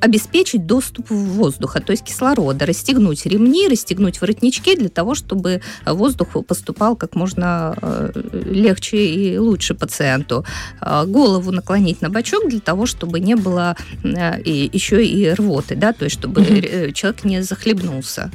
обеспечить 0.00 0.66
доступ 0.66 1.10
воздуха, 1.10 1.80
то 1.80 1.92
есть 1.92 2.04
кислорода, 2.04 2.66
расстегнуть 2.66 3.23
ремни, 3.26 3.68
расстегнуть 3.68 4.20
воротнички 4.20 4.76
для 4.76 4.88
того, 4.88 5.14
чтобы 5.14 5.60
воздух 5.86 6.28
поступал 6.46 6.96
как 6.96 7.14
можно 7.14 7.76
э, 7.80 8.10
легче 8.50 9.06
и 9.06 9.38
лучше 9.38 9.74
пациенту. 9.74 10.44
Э, 10.80 11.04
Голову 11.06 11.50
наклонить 11.52 12.02
на 12.02 12.10
бочок 12.10 12.48
для 12.48 12.60
того, 12.60 12.86
чтобы 12.86 13.20
не 13.20 13.34
было 13.36 13.76
э, 14.02 14.40
еще 14.44 15.04
и 15.04 15.30
рвоты, 15.30 15.76
да, 15.76 15.92
то 15.92 16.04
есть 16.04 16.16
чтобы 16.16 16.42
э, 16.42 16.92
человек 16.92 17.24
не 17.24 17.42
захлебнулся. 17.42 18.30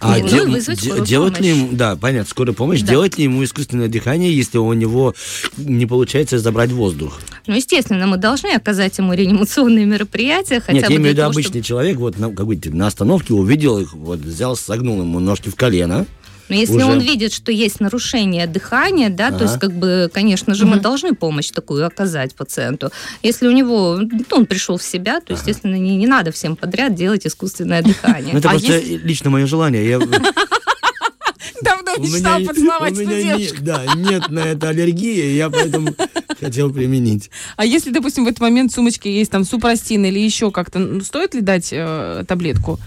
А 0.00 0.16
Ну, 0.18 0.28
де- 0.28 0.44
вызвать 0.44 1.04
делать 1.04 1.40
ли 1.40 1.48
ему, 1.48 1.68
да, 1.72 1.96
понятно, 1.96 2.28
скорая 2.30 2.54
помощь, 2.54 2.80
Да. 2.82 2.86
делать 2.88 3.18
ли 3.18 3.24
ему 3.24 3.42
искусственное 3.42 3.88
дыхание, 3.88 4.32
если 4.34 4.58
у 4.58 4.72
него 4.72 5.14
не 5.56 5.86
получается 5.86 6.38
забрать 6.38 6.70
воздух? 6.70 7.20
Ну, 7.46 7.54
естественно, 7.56 8.06
мы 8.06 8.16
должны 8.16 8.48
оказать 8.54 8.96
ему 8.98 9.12
реанимационные 9.12 9.86
мероприятия, 9.86 10.60
хотя 10.60 10.72
Нет, 10.74 10.86
бы 10.86 10.92
я 10.92 10.98
имею 10.98 11.14
в 11.14 11.16
виду 11.18 11.26
обычный 11.26 11.62
человек, 11.62 11.96
вот 11.96 12.18
на, 12.18 12.30
как 12.30 12.46
бы, 12.46 12.58
на 12.66 12.86
остановке 12.86 13.34
увидел 13.34 13.78
их, 13.78 13.92
вот 13.94 14.20
взял, 14.20 14.54
согнул 14.56 15.00
ему 15.00 15.18
ножки 15.18 15.48
в 15.48 15.56
колено. 15.56 16.06
Но 16.48 16.54
если 16.54 16.76
Уже. 16.76 16.86
он 16.86 17.00
видит, 17.00 17.32
что 17.32 17.52
есть 17.52 17.80
нарушение 17.80 18.46
дыхания, 18.46 19.10
да, 19.10 19.28
Ага. 19.28 19.38
то 19.38 19.44
есть, 19.44 19.58
как 19.58 19.72
бы, 19.72 20.10
конечно 20.12 20.54
же, 20.54 20.64
мы 20.66 20.80
должны 20.80 21.14
помощь 21.14 21.50
такую 21.50 21.86
оказать 21.86 22.34
пациенту. 22.34 22.90
Если 23.22 23.46
у 23.48 23.52
него, 23.52 23.96
ну, 24.00 24.20
он 24.30 24.46
пришел 24.46 24.76
в 24.78 24.82
себя, 24.82 25.20
то, 25.20 25.32
естественно, 25.34 25.74
не, 25.76 25.96
не 25.96 26.06
надо 26.06 26.32
всем 26.32 26.56
подряд 26.56 26.94
делать 26.94 27.26
искусственное 27.26 27.82
дыхание. 27.82 28.32
Ну, 28.32 28.38
это 28.38 28.48
А 28.48 28.52
просто 28.52 28.78
лично 28.80 29.30
мое 29.30 29.46
желание. 29.46 29.86
Я, 29.88 29.98
Давно 31.62 31.96
мечтал 31.98 32.40
поцеловать 32.44 32.92
у 32.96 33.00
эту 33.02 33.10
меня 33.10 33.36
не- 33.36 33.50
да, 33.60 33.82
нет 33.96 34.28
на 34.28 34.40
это 34.40 34.68
аллергии, 34.68 35.34
я 35.34 35.50
поэтому 35.50 35.94
хотел 36.40 36.72
применить. 36.72 37.30
А 37.56 37.64
если, 37.64 37.90
допустим, 37.90 38.24
в 38.24 38.28
этот 38.28 38.40
момент 38.40 38.70
в 38.70 38.74
сумочке 38.74 39.12
есть 39.12 39.30
там 39.30 39.44
супрастин 39.44 40.04
или 40.04 40.18
еще 40.20 40.50
как-то, 40.52 40.78
ну, 40.78 41.00
стоит 41.00 41.34
ли 41.34 41.40
дать 41.40 41.70
э, 41.72 42.24
таблетку? 42.28 42.78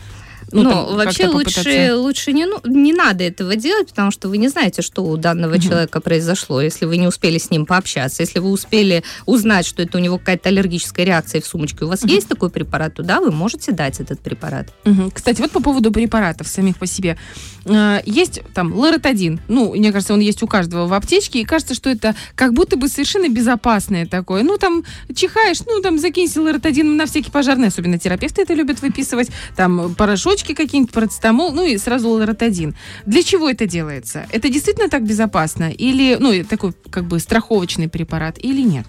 Ну, 0.52 0.70
там 0.70 0.96
вообще 0.96 1.28
лучше, 1.28 1.96
лучше 1.96 2.34
не, 2.34 2.46
ну, 2.46 2.60
не 2.66 2.94
надо 2.94 3.24
этого 3.24 3.56
делать, 3.56 3.90
потому 3.90 4.12
что 4.12 4.30
вы 4.30 4.38
не 4.38 4.48
знаете, 4.48 4.82
что 4.82 5.04
у 5.04 5.18
данного 5.18 5.60
человека 5.60 6.02
произошло, 6.02 6.62
если 6.62 6.86
вы 6.86 6.98
не 6.98 7.08
успели 7.08 7.38
с 7.38 7.50
ним 7.50 7.66
пообщаться. 7.66 8.24
Если 8.24 8.40
вы 8.40 8.50
успели 8.50 9.04
узнать, 9.26 9.66
что 9.66 9.82
это 9.82 9.98
у 9.98 10.02
него 10.02 10.18
какая-то 10.18 10.50
аллергическая 10.50 11.06
реакция 11.06 11.42
в 11.42 11.46
сумочке, 11.46 11.86
у 11.86 11.88
вас 11.88 12.04
есть 12.04 12.28
такой 12.28 12.50
препарат, 12.50 12.94
да, 12.98 13.20
вы 13.20 13.32
можете 13.32 13.72
дать 13.72 14.00
этот 14.00 14.20
препарат. 14.20 14.68
Мгм. 14.86 15.12
Кстати, 15.12 15.42
вот 15.42 15.52
по 15.52 15.62
поводу 15.62 15.92
препаратов 15.92 16.48
самих 16.48 16.78
по 16.78 16.86
себе. 16.86 17.18
Э, 17.66 18.00
Есть 18.06 18.42
там 18.54 18.74
лоротадин. 18.74 19.40
Ну, 19.48 19.74
мне 19.74 19.92
кажется, 19.92 20.14
он 20.14 20.20
есть 20.20 20.42
у 20.44 20.48
каждого 20.48 20.88
в 20.88 20.94
аптечке. 20.94 21.42
И 21.42 21.46
кажется, 21.46 21.74
что 21.74 21.90
это 21.90 22.16
как 22.36 22.54
будто 22.54 22.76
бы 22.78 22.88
совершенно 22.88 23.30
безопасное 23.30 24.06
такое. 24.06 24.44
Ну, 24.44 24.58
там 24.58 24.84
чихаешь, 25.16 25.60
ну, 25.66 25.82
там 25.82 26.00
закинься 26.00 26.42
лоротадин 26.42 26.96
на 26.96 27.06
всякий 27.06 27.32
пожарный. 27.32 27.68
Особенно 27.68 28.00
терапевты 28.00 28.42
это 28.42 28.54
любят 28.54 28.82
выписывать. 28.82 29.30
Там 29.56 29.94
порошочки 30.41 30.54
какие-нибудь, 30.54 30.93
парацетамол, 30.93 31.51
ну 31.54 31.65
и 31.65 31.77
сразу 31.77 32.10
лоротадин. 32.10 32.75
Для 33.06 33.23
чего 33.23 33.49
это 33.49 33.65
делается? 33.65 34.25
Это 34.32 34.49
действительно 34.49 34.89
так 34.89 35.04
безопасно? 35.04 35.71
Или, 35.71 36.17
ну, 36.19 36.43
такой 36.43 36.73
как 36.89 37.06
бы 37.06 37.19
страховочный 37.19 37.88
препарат 37.88 38.38
или 38.39 38.62
нет? 38.62 38.86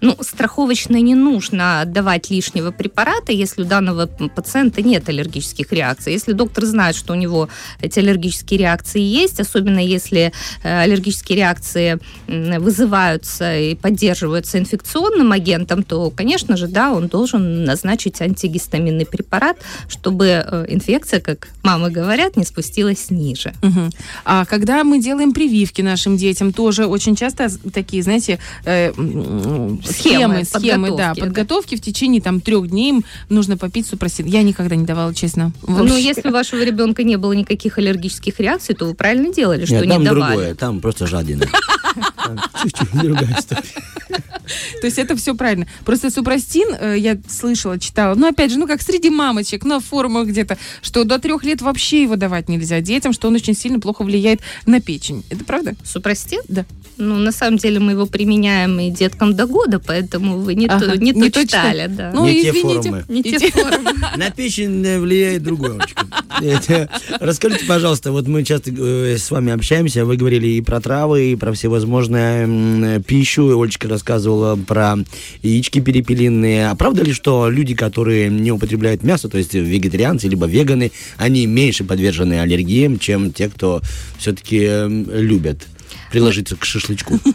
Ну, 0.00 0.16
страховочно 0.20 1.00
не 1.00 1.14
нужно 1.14 1.84
давать 1.86 2.30
лишнего 2.30 2.70
препарата, 2.70 3.32
если 3.32 3.62
у 3.62 3.64
данного 3.64 4.06
пациента 4.06 4.82
нет 4.82 5.08
аллергических 5.08 5.72
реакций. 5.72 6.12
Если 6.12 6.32
доктор 6.32 6.64
знает, 6.64 6.96
что 6.96 7.12
у 7.12 7.16
него 7.16 7.48
эти 7.80 7.98
аллергические 7.98 8.60
реакции 8.60 9.00
есть, 9.00 9.40
особенно 9.40 9.78
если 9.78 10.32
э, 10.62 10.80
аллергические 10.82 11.36
реакции 11.36 11.98
вызываются 12.26 13.58
и 13.58 13.74
поддерживаются 13.74 14.58
инфекционным 14.58 15.32
агентом, 15.32 15.82
то, 15.82 16.10
конечно 16.10 16.56
же, 16.56 16.66
да, 16.66 16.92
он 16.92 17.08
должен 17.08 17.64
назначить 17.64 18.20
антигистаминный 18.22 19.06
препарат, 19.06 19.58
чтобы 19.88 20.26
э, 20.26 20.66
инфекция, 20.68 21.20
как 21.20 21.48
мамы 21.62 21.90
говорят, 21.90 22.36
не 22.36 22.44
спустилась 22.44 23.10
ниже. 23.10 23.52
Мгм. 23.62 23.90
А 24.24 24.44
когда 24.46 24.82
мы 24.84 25.00
делаем 25.00 25.32
прививки 25.32 25.82
нашим 25.82 26.16
детям, 26.16 26.52
тоже 26.52 26.86
очень 26.86 27.16
часто 27.16 27.48
такие, 27.72 28.02
знаете, 28.02 28.38
э, 28.64 28.92
Схемы, 29.90 30.44
схемы, 30.44 30.44
схемы, 30.44 30.88
да, 30.88 31.10
подготовки, 31.14 31.20
да. 31.20 31.26
подготовки 31.26 31.76
в 31.76 31.80
течение 31.80 32.20
там 32.20 32.40
трех 32.40 32.68
дней 32.68 32.90
им 32.90 33.04
нужно 33.28 33.56
попить 33.56 33.86
супрасин. 33.86 34.26
Я 34.26 34.42
никогда 34.42 34.76
не 34.76 34.84
давала, 34.84 35.14
честно. 35.14 35.52
Ну, 35.66 35.96
если 35.96 36.28
у 36.28 36.32
вашего 36.32 36.62
ребенка 36.62 37.02
не 37.02 37.16
было 37.16 37.32
никаких 37.32 37.78
аллергических 37.78 38.38
реакций, 38.40 38.74
то 38.74 38.86
вы 38.86 38.94
правильно 38.94 39.32
делали, 39.32 39.64
что 39.64 39.74
Нет, 39.76 39.84
не 39.84 39.90
там 39.92 40.04
давали. 40.04 40.32
другое, 40.32 40.54
там 40.54 40.80
просто 40.80 41.06
жадина. 41.06 41.46
Чуть-чуть 42.62 42.92
другая 42.92 43.36
история. 43.38 43.62
То 44.80 44.86
есть 44.86 44.98
это 44.98 45.16
все 45.16 45.34
правильно. 45.34 45.66
Просто 45.84 46.10
супрастин, 46.10 46.68
э, 46.78 46.96
я 46.98 47.18
слышала, 47.28 47.78
читала, 47.78 48.14
ну, 48.14 48.28
опять 48.28 48.50
же, 48.50 48.58
ну, 48.58 48.66
как 48.66 48.82
среди 48.82 49.10
мамочек, 49.10 49.64
на 49.64 49.80
форумах 49.80 50.28
где-то, 50.28 50.58
что 50.82 51.04
до 51.04 51.18
трех 51.18 51.44
лет 51.44 51.62
вообще 51.62 52.02
его 52.02 52.16
давать 52.16 52.48
нельзя 52.48 52.80
детям, 52.80 53.12
что 53.12 53.28
он 53.28 53.34
очень 53.34 53.54
сильно 53.54 53.80
плохо 53.80 54.02
влияет 54.04 54.40
на 54.66 54.80
печень. 54.80 55.24
Это 55.30 55.44
правда? 55.44 55.74
Супрастин? 55.84 56.40
Да. 56.48 56.64
Ну, 56.96 57.16
на 57.16 57.32
самом 57.32 57.56
деле 57.56 57.80
мы 57.80 57.92
его 57.92 58.04
применяем 58.06 58.78
и 58.78 58.90
деткам 58.90 59.34
до 59.34 59.46
года, 59.46 59.78
поэтому 59.78 60.38
вы 60.38 60.54
не, 60.54 60.66
Ага, 60.66 60.84
то, 60.86 60.98
не, 60.98 61.12
не 61.12 61.30
то 61.30 61.42
читали, 61.46 61.86
да. 61.88 62.10
Ну, 62.14 62.26
Не 62.26 62.42
те 62.42 62.50
извините. 62.50 62.88
форумы. 62.90 63.04
не 63.08 63.22
те 63.22 63.38
те- 63.38 63.50
формы. 63.50 63.90
На 64.16 64.30
печень 64.30 64.84
э, 64.84 64.98
влияет 65.00 65.42
другое. 65.42 65.78
Это- 66.42 66.88
Расскажите, 67.18 67.64
пожалуйста, 67.66 68.12
вот 68.12 68.26
мы 68.26 68.44
часто 68.44 68.70
э, 68.70 69.16
с 69.18 69.30
вами 69.30 69.52
общаемся, 69.52 70.04
вы 70.04 70.16
говорили 70.16 70.46
и 70.48 70.60
про 70.60 70.80
травы, 70.80 71.32
и 71.32 71.36
про 71.36 71.52
всевозможные 71.52 72.44
м, 72.44 73.02
пищу. 73.02 73.50
И 73.50 73.54
Олечка 73.62 73.88
рассказывала 73.88 74.39
про 74.66 74.96
яички 75.42 75.80
перепелиные. 75.80 76.68
А 76.68 76.74
правда 76.74 77.02
ли, 77.02 77.12
что 77.12 77.48
люди, 77.50 77.74
которые 77.74 78.28
не 78.28 78.52
употребляют 78.52 79.02
мясо, 79.02 79.28
то 79.28 79.38
есть 79.38 79.54
вегетарианцы 79.54 80.28
либо 80.28 80.46
веганы, 80.46 80.92
они 81.16 81.46
меньше 81.46 81.84
подвержены 81.84 82.40
аллергиям, 82.40 82.98
чем 82.98 83.32
те, 83.32 83.48
кто 83.48 83.80
все-таки 84.18 84.68
любят 84.88 85.66
приложиться 86.10 86.56
к 86.56 86.64
шашлычку? 86.64 87.18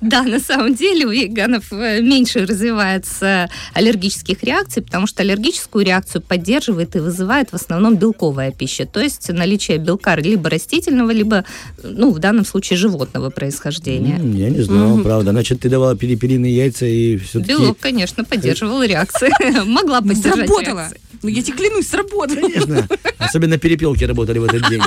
Да, 0.00 0.22
на 0.22 0.38
самом 0.38 0.74
деле 0.74 1.06
у 1.06 1.10
веганов 1.10 1.72
э, 1.72 2.00
меньше 2.00 2.46
развивается 2.46 3.48
аллергических 3.72 4.42
реакций, 4.42 4.82
потому 4.82 5.06
что 5.06 5.22
аллергическую 5.22 5.84
реакцию 5.84 6.22
поддерживает 6.22 6.94
и 6.96 7.00
вызывает 7.00 7.50
в 7.50 7.54
основном 7.54 7.96
белковая 7.96 8.52
пища, 8.52 8.86
то 8.86 9.00
есть 9.00 9.28
наличие 9.28 9.78
белка 9.78 10.14
либо 10.16 10.50
растительного, 10.50 11.10
либо, 11.10 11.44
ну, 11.82 12.12
в 12.12 12.18
данном 12.18 12.44
случае, 12.44 12.76
животного 12.76 13.30
происхождения. 13.30 14.20
Я 14.36 14.50
не 14.50 14.62
знал, 14.62 14.98
правда. 14.98 15.32
Значит, 15.32 15.60
ты 15.60 15.68
давала 15.68 15.96
перепелиные 15.96 16.54
яйца 16.54 16.86
и 16.86 17.16
все-таки... 17.16 17.52
Белок, 17.52 17.78
конечно, 17.78 18.24
поддерживал 18.24 18.82
реакции. 18.82 19.30
Могла 19.64 20.00
поддержать 20.00 20.46
Сработало. 20.46 20.88
Ну, 21.22 21.28
я 21.28 21.42
тебе 21.42 21.56
клянусь, 21.56 21.88
сработало. 21.88 22.48
Конечно. 22.48 22.88
Особенно 23.18 23.58
перепелки 23.58 24.04
работали 24.04 24.38
в 24.38 24.44
этот 24.44 24.68
день. 24.68 24.82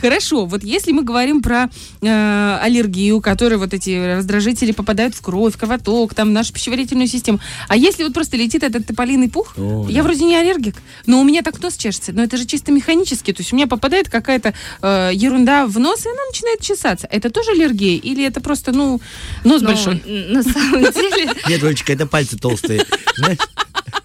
Хорошо, 0.00 0.46
вот 0.46 0.64
если 0.64 0.92
мы 0.92 1.02
говорим 1.02 1.42
про 1.42 1.68
э, 2.00 2.58
аллергию, 2.62 3.20
которые 3.20 3.58
вот 3.58 3.74
эти 3.74 4.16
раздражители 4.16 4.72
попадают 4.72 5.14
в 5.14 5.20
кровь, 5.20 5.56
кровоток, 5.56 6.14
там, 6.14 6.28
в 6.28 6.32
нашу 6.32 6.52
пищеварительную 6.52 7.06
систему, 7.06 7.40
а 7.68 7.76
если 7.76 8.04
вот 8.04 8.14
просто 8.14 8.36
летит 8.36 8.62
этот 8.62 8.86
тополиный 8.86 9.28
пух, 9.28 9.54
О, 9.58 9.86
я 9.88 9.98
да. 9.98 10.02
вроде 10.04 10.24
не 10.24 10.36
аллергик, 10.36 10.76
но 11.06 11.20
у 11.20 11.24
меня 11.24 11.42
так 11.42 11.60
нос 11.62 11.76
чешется, 11.76 12.12
но 12.12 12.22
это 12.22 12.36
же 12.36 12.46
чисто 12.46 12.72
механически, 12.72 13.32
то 13.32 13.42
есть 13.42 13.52
у 13.52 13.56
меня 13.56 13.66
попадает 13.66 14.08
какая-то 14.08 14.54
э, 14.82 15.10
ерунда 15.12 15.66
в 15.66 15.78
нос, 15.78 16.06
и 16.06 16.08
она 16.08 16.24
начинает 16.30 16.60
чесаться. 16.60 17.06
Это 17.10 17.30
тоже 17.30 17.50
аллергия 17.50 17.98
или 17.98 18.24
это 18.24 18.40
просто, 18.40 18.72
ну, 18.72 19.00
нос 19.44 19.60
Но 19.60 19.68
большой? 19.68 20.02
на 20.06 20.42
самом 20.42 20.82
деле 20.92 21.32
Нет, 21.48 21.62
Олечка, 21.62 21.92
это 21.92 22.06
пальцы 22.06 22.38
толстые. 22.38 22.84
Знаешь? 23.16 23.38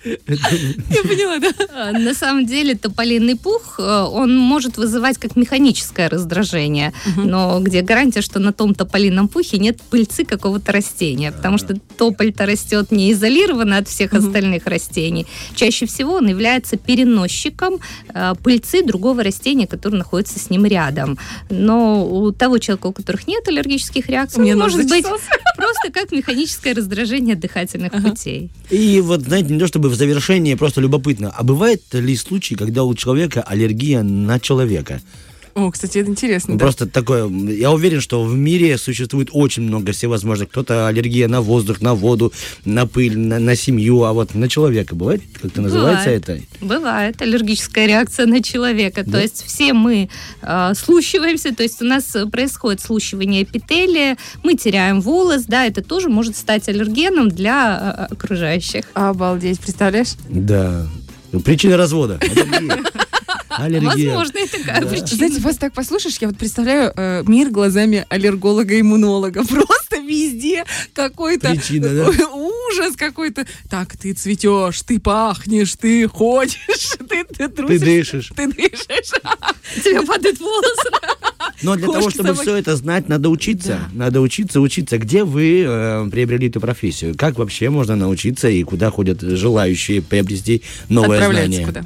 Я 0.06 1.04
поняла, 1.04 1.40
да. 1.40 1.52
А, 1.74 1.92
На 1.92 2.14
самом 2.14 2.46
деле 2.46 2.76
тополиный 2.76 3.36
пух, 3.36 3.80
э, 3.80 3.84
он 3.84 4.38
может 4.38 4.78
вызывать 4.78 5.18
как 5.18 5.36
механическое 5.36 6.08
раздражение, 6.10 6.94
но 7.18 7.60
где 7.60 7.82
гарантия, 7.82 8.22
что 8.22 8.40
на 8.40 8.54
том 8.54 8.76
тополином 8.76 9.28
пухе 9.28 9.58
нет 9.58 9.82
пыльцы 9.90 10.26
какого-то 10.26 10.72
растения, 10.72 11.32
потому 11.32 11.58
что 11.58 11.76
тополь-то 11.98 12.46
растет 12.46 12.92
не 12.92 13.12
изолированно 13.12 13.78
от 13.78 13.88
всех 13.88 14.14
остальных 14.14 14.68
растений. 14.68 15.26
Чаще 15.56 15.86
всего 15.86 16.14
он 16.14 16.28
является 16.28 16.78
переносчиком 16.78 17.80
э, 18.14 18.34
пыльцы 18.44 18.84
другого 18.84 19.24
растения, 19.24 19.68
которое 19.68 19.98
находится 19.98 20.40
с 20.40 20.50
ним 20.50 20.66
рядом. 20.66 21.18
Но 21.50 22.06
у 22.08 22.32
того 22.32 22.60
человека, 22.60 22.88
у 22.88 22.94
которых 22.94 23.28
нет 23.28 23.48
аллергических 23.48 24.08
реакций, 24.10 24.54
нос 24.54 24.74
может 24.74 24.90
быть 24.90 25.06
просто 25.06 25.92
как 25.92 26.12
механическое 26.12 26.74
раздражение 26.74 27.36
дыхательных 27.36 27.92
путей. 27.92 28.52
И 28.70 29.02
вот, 29.02 29.22
знаете, 29.22 29.54
не 29.54 29.60
то 29.60 29.68
чтобы 29.68 29.90
в 29.96 29.98
завершении 29.98 30.56
просто 30.56 30.82
любопытно. 30.82 31.32
А 31.36 31.44
бывает 31.44 31.82
ли 31.94 32.16
случай, 32.16 32.56
когда 32.56 32.84
у 32.84 32.94
человека 32.94 33.42
аллергия 33.42 34.04
на 34.04 34.40
человека? 34.40 35.02
О, 35.56 35.72
кстати, 35.72 36.00
это 36.00 36.10
интересно. 36.10 36.54
Ну, 36.54 36.60
да. 36.60 36.66
Просто 36.66 36.86
такое, 36.86 37.30
я 37.30 37.72
уверен, 37.72 38.02
что 38.02 38.22
в 38.22 38.36
мире 38.36 38.78
существует 38.78 39.30
очень 39.32 39.64
много 39.64 39.94
всевозможных. 39.94 40.50
Кто-то 40.50 40.88
аллергия 40.90 41.30
на 41.30 41.40
воздух, 41.40 41.80
на 41.80 41.96
воду, 41.96 42.34
на 42.66 42.86
пыль, 42.86 43.18
на, 43.18 43.40
на 43.40 43.56
семью, 43.56 44.04
а 44.04 44.12
вот 44.12 44.36
на 44.36 44.50
человека 44.50 44.96
бывает, 44.96 45.22
как-то 45.42 45.62
называется 45.62 46.10
Бывает. 46.10 46.30
это? 46.30 46.42
Бывает 46.60 47.22
аллергическая 47.22 47.86
реакция 47.88 48.26
на 48.26 48.44
человека. 48.44 49.10
То 49.10 49.18
есть 49.18 49.46
все 49.46 49.72
мы 49.72 50.10
э, 50.42 50.74
слущиваемся, 50.76 51.56
то 51.56 51.64
есть 51.64 51.82
у 51.82 51.86
нас 51.86 52.18
происходит 52.30 52.82
слущивание 52.82 53.44
эпителия, 53.44 54.18
мы 54.44 54.56
теряем 54.56 55.00
волос, 55.00 55.44
да, 55.48 55.66
это 55.66 55.82
тоже 55.82 56.10
может 56.10 56.36
стать 56.36 56.68
аллергеном 56.68 57.30
для 57.30 58.08
э, 58.10 58.14
окружающих. 58.14 58.84
Обалдеть, 58.94 59.62
представляешь? 59.62 60.16
Да. 60.28 60.86
Ну, 61.32 61.40
Причина 61.40 61.78
развода. 61.78 62.20
Аллергия. 63.58 63.90
Аллергия. 63.92 64.16
Возможно, 64.16 64.38
и 64.38 64.48
такая 64.48 64.82
Да. 64.82 64.88
причина. 64.88 65.08
Знаете, 65.08 65.40
вас 65.42 65.58
так 65.58 65.74
послушаешь, 65.74 66.18
я 66.22 66.28
вот 66.28 66.38
представляю 66.38 66.92
э, 66.96 67.24
мир 67.28 67.50
глазами 67.50 68.06
аллерголога-иммунолога. 68.10 69.46
Просто 69.48 69.98
везде 69.98 70.64
какой-то 70.94 71.50
Причина, 71.52 71.90
да? 71.90 72.28
ужас 72.34 72.96
какой-то. 72.96 73.46
Так, 73.70 73.96
ты 73.98 74.14
цветешь, 74.14 74.82
ты 74.82 75.00
пахнешь, 75.00 75.76
ты 75.76 76.08
ходишь, 76.08 76.58
ты, 77.10 77.24
ты 77.24 77.48
Ты 77.48 77.50
трусишь, 77.50 77.80
дышишь. 77.82 78.32
ты 78.36 78.48
дышишь. 78.48 79.12
У 79.78 79.80
тебя 79.82 80.02
падает 80.04 80.40
волос. 80.40 80.78
Но 81.64 81.76
для 81.76 81.88
того, 81.88 82.10
чтобы 82.10 82.30
собаки. 82.30 82.42
все 82.42 82.56
это 82.58 82.76
знать, 82.76 83.08
надо 83.10 83.30
учиться. 83.30 83.80
Надо 83.94 84.22
учиться, 84.22 84.60
учиться. 84.62 84.98
Где 84.98 85.24
вы 85.24 85.64
э, 85.66 86.08
приобрели 86.12 86.50
эту 86.50 86.60
профессию? 86.60 87.16
Как 87.18 87.38
вообще 87.38 87.70
можно 87.70 87.96
научиться 87.96 88.50
и 88.50 88.62
куда 88.64 88.92
ходят 88.92 89.22
желающие 89.22 90.02
приобрести 90.02 90.62
новое 90.90 91.18
знание? 91.30 91.66
куда? 91.66 91.86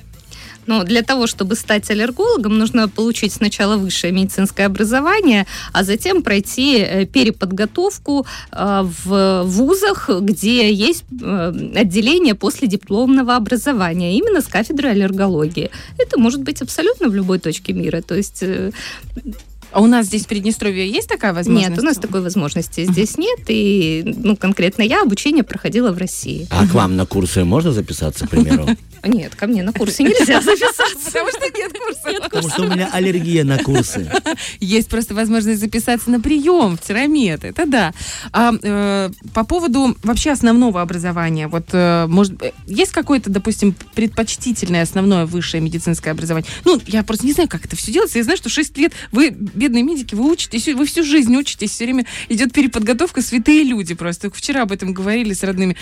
Но 0.70 0.84
для 0.84 1.02
того, 1.02 1.26
чтобы 1.26 1.56
стать 1.56 1.90
аллергологом, 1.90 2.60
нужно 2.60 2.88
получить 2.88 3.34
сначала 3.34 3.76
высшее 3.78 4.14
медицинское 4.14 4.68
образование, 4.68 5.48
а 5.74 5.84
затем 5.84 6.22
пройти 6.22 6.78
э, 6.78 7.06
переподготовку 7.06 8.28
э, 8.52 8.82
в 9.06 9.44
вузах, 9.46 10.10
где 10.22 10.72
есть 10.72 11.06
э, 11.22 11.54
отделение 11.76 12.36
после 12.36 12.68
дипломного 12.68 13.36
образования, 13.36 14.16
именно 14.16 14.42
с 14.42 14.48
кафедры 14.48 14.90
аллергологии. 14.90 15.72
Это 15.98 16.20
может 16.20 16.44
быть 16.44 16.62
абсолютно 16.62 17.10
в 17.10 17.16
любой 17.16 17.40
точке 17.40 17.74
мира. 17.74 18.04
То 18.04 18.14
есть 18.14 18.44
А 19.72 19.82
у 19.82 19.88
нас 19.88 20.08
здесь 20.08 20.26
в 20.26 20.28
Приднестровье 20.28 20.90
есть 20.90 21.08
такая 21.08 21.34
возможность? 21.34 21.70
нет, 21.70 21.80
у 21.80 21.84
нас 21.84 21.98
такой 21.98 22.22
возможности 22.22 22.86
здесь 22.86 23.18
нет. 23.18 23.40
И 23.48 24.04
ну, 24.06 24.36
конкретно 24.36 24.82
я 24.82 25.02
обучение 25.02 25.44
проходила 25.44 25.92
в 25.92 25.98
России. 25.98 26.48
А 26.50 26.68
к 26.68 26.74
вам 26.74 26.96
на 26.96 27.06
курсы 27.06 27.44
можно 27.44 27.72
записаться, 27.72 28.26
к 28.26 28.30
примеру? 28.30 28.68
Нет, 29.04 29.36
ко 29.36 29.48
мне 29.48 29.64
на 29.64 29.72
курсы 29.72 30.04
нельзя 30.04 30.42
записаться. 30.42 31.06
Потому 31.06 31.30
что 31.30 31.58
нет 31.58 31.72
курса. 31.72 32.22
Потому 32.22 32.50
что 32.50 32.64
у 32.64 32.68
меня 32.68 32.90
аллергия 32.92 33.44
на 33.44 33.58
курсы. 33.60 34.12
Есть 34.60 34.90
просто 34.90 35.14
возможность 35.14 35.60
записаться 35.60 36.10
на 36.10 36.20
прием 36.20 36.78
в 36.78 36.82
Тирамет, 36.82 37.44
это 37.44 37.66
да. 37.66 37.94
А 38.32 38.54
э, 38.62 39.10
по 39.34 39.44
поводу 39.46 39.96
вообще 40.04 40.32
основного 40.32 40.82
образования, 40.82 41.48
вот, 41.48 41.68
э, 41.72 42.08
может, 42.08 42.42
э, 42.44 42.52
есть 42.68 42.92
какое-то, 42.92 43.30
допустим, 43.30 43.76
предпочтительное 43.94 44.84
основное 44.84 45.26
высшее 45.26 45.62
медицинское 45.62 46.12
образование? 46.12 46.50
Ну, 46.66 46.80
я 46.88 47.04
просто 47.04 47.26
не 47.26 47.34
знаю, 47.34 47.50
как 47.50 47.66
это 47.66 47.76
все 47.76 47.92
делается. 47.92 48.18
Я 48.18 48.24
знаю, 48.24 48.38
что 48.38 48.50
6 48.50 48.78
лет 48.78 48.94
вы, 49.12 49.36
бедные 49.60 49.84
медики, 49.84 50.16
вы 50.16 50.32
учитесь, 50.32 50.68
вы 50.68 50.86
всю 50.86 51.04
жизнь 51.04 51.36
учитесь, 51.36 51.72
все 51.72 51.86
время 51.86 52.06
идет 52.30 52.54
переподготовка, 52.54 53.22
святые 53.22 53.64
люди 53.64 53.94
просто. 53.94 54.24
Только 54.24 54.38
Вчера 54.38 54.62
об 54.64 54.72
этом 54.72 54.94
говорили 54.94 55.34
с 55.34 55.44
родными. 55.44 55.76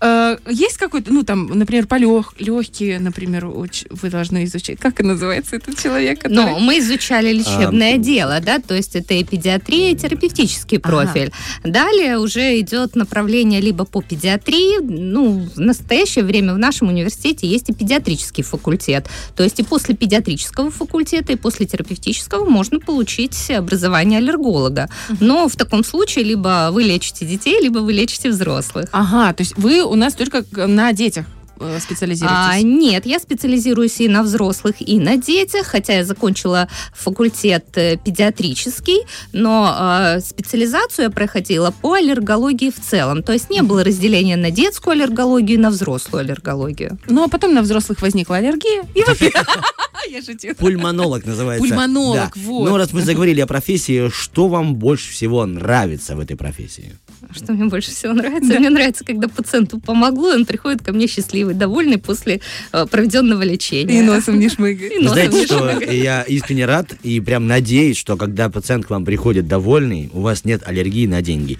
Э, 0.00 0.36
есть 0.48 0.76
какой-то, 0.76 1.12
ну, 1.12 1.22
там, 1.24 1.46
например, 1.46 1.86
по 1.86 1.96
легкие, 1.96 2.98
например, 3.00 3.44
уч- 3.46 3.86
вы 3.90 4.08
должны 4.10 4.44
изучать. 4.44 4.78
Как 4.78 5.00
и 5.00 5.02
называется 5.02 5.56
этот 5.56 5.78
человек? 5.78 6.20
который- 6.20 6.34
Но 6.36 6.58
мы 6.60 6.78
изучали 6.78 7.32
лечебное 7.32 7.94
А, 7.94 7.98
дело, 7.98 8.40
да, 8.40 8.58
то 8.60 8.74
есть 8.74 8.94
это 8.96 9.14
и 9.14 9.24
педиатрия, 9.24 9.90
и 9.92 9.96
терапевтический 9.96 10.78
Ага. 10.78 10.88
профиль. 10.88 11.32
Далее 11.64 12.18
уже 12.18 12.60
идет 12.60 12.94
направление 12.94 13.60
либо 13.60 13.84
по 13.84 14.00
педиатрии, 14.02 14.78
ну, 14.80 15.48
в 15.54 15.58
настоящее 15.60 16.24
время 16.24 16.54
в 16.54 16.58
нашем 16.58 16.88
университете 16.88 17.46
есть 17.46 17.68
и 17.70 17.74
педиатрический 17.74 18.44
факультет. 18.44 19.08
То 19.34 19.42
есть 19.42 19.58
и 19.60 19.62
после 19.64 19.94
педиатрического 19.96 20.70
факультета, 20.70 21.32
и 21.32 21.36
после 21.36 21.66
терапевтического 21.66 22.48
можно 22.48 22.78
получить 22.80 23.23
образование 23.58 24.18
аллерголога. 24.18 24.88
Но 25.20 25.48
в 25.48 25.56
таком 25.56 25.84
случае 25.84 26.24
либо 26.24 26.70
вы 26.72 26.82
лечите 26.82 27.24
детей, 27.24 27.60
либо 27.60 27.78
вы 27.78 27.92
лечите 27.92 28.30
взрослых. 28.30 28.88
Ага, 28.92 29.32
то 29.32 29.42
есть 29.42 29.56
вы 29.56 29.82
у 29.82 29.94
нас 29.94 30.14
только 30.14 30.44
на 30.66 30.92
детях 30.92 31.26
э, 31.60 31.76
А, 31.76 31.80
специализируетесь. 31.80 32.64
нет, 32.64 33.06
я 33.06 33.18
специализируюсь 33.18 34.00
и 34.00 34.08
на 34.08 34.22
взрослых, 34.22 34.76
и 34.80 34.98
на 34.98 35.16
детях, 35.16 35.66
хотя 35.66 35.94
я 35.94 36.04
закончила 36.04 36.68
факультет 36.94 37.66
э, 37.76 37.96
педиатрический, 37.96 39.00
но 39.32 39.74
э, 40.16 40.20
специализацию 40.20 41.04
я 41.04 41.10
проходила 41.10 41.70
по 41.70 41.94
аллергологии 41.94 42.70
в 42.70 42.80
целом. 42.80 43.22
То 43.22 43.32
есть 43.32 43.50
не 43.50 43.62
было 43.62 43.84
разделения 43.84 44.36
на 44.36 44.50
детскую 44.50 44.92
аллергологию 44.92 45.58
и 45.58 45.60
на 45.60 45.70
взрослую 45.70 46.20
аллергологию. 46.20 46.98
Ну, 47.06 47.24
а 47.24 47.28
потом 47.28 47.54
на 47.54 47.62
взрослых 47.62 48.02
возникла 48.02 48.36
аллергия. 48.36 48.84
И 48.94 49.00
я 50.10 50.22
шучу. 50.22 50.54
Пульмонолог 50.56 51.24
называется. 51.24 51.66
Пульмонолог, 51.66 52.32
Да. 52.34 52.40
вот. 52.42 52.68
Ну, 52.68 52.76
раз 52.76 52.92
мы 52.92 53.02
заговорили 53.02 53.40
о 53.40 53.46
профессии, 53.46 54.08
что 54.10 54.48
вам 54.48 54.76
больше 54.76 55.12
всего 55.12 55.44
нравится 55.46 56.16
в 56.16 56.20
этой 56.20 56.36
профессии? 56.36 56.96
Что 57.34 57.52
мне 57.52 57.64
больше 57.66 57.90
всего 57.90 58.12
нравится? 58.12 58.58
Мне 58.58 58.70
нравится, 58.70 59.04
когда 59.04 59.28
пациенту 59.28 59.80
помогло, 59.80 60.32
и 60.32 60.36
он 60.36 60.46
приходит 60.46 60.82
ко 60.82 60.92
мне 60.92 61.06
счастливый, 61.06 61.54
довольный 61.54 61.98
после 61.98 62.40
э, 62.72 62.86
проведенного 62.86 63.42
лечения. 63.42 63.98
И 63.98 64.02
носом 64.02 64.38
не 64.38 64.48
шмыгает. 64.48 64.92
И 64.92 64.98
носом 64.98 65.12
знаете, 65.14 65.36
не 65.36 65.44
что 65.46 65.58
шмыгает. 65.58 65.92
я 65.92 66.22
искренне 66.22 66.66
рад 66.66 66.94
и 67.02 67.20
прям 67.20 67.46
надеюсь, 67.46 67.96
что 67.96 68.16
когда 68.16 68.48
пациент 68.48 68.86
к 68.86 68.90
вам 68.90 69.04
приходит 69.04 69.48
довольный, 69.48 70.10
у 70.12 70.20
вас 70.20 70.44
нет 70.44 70.62
аллергии 70.64 71.06
на 71.06 71.22
деньги. 71.22 71.58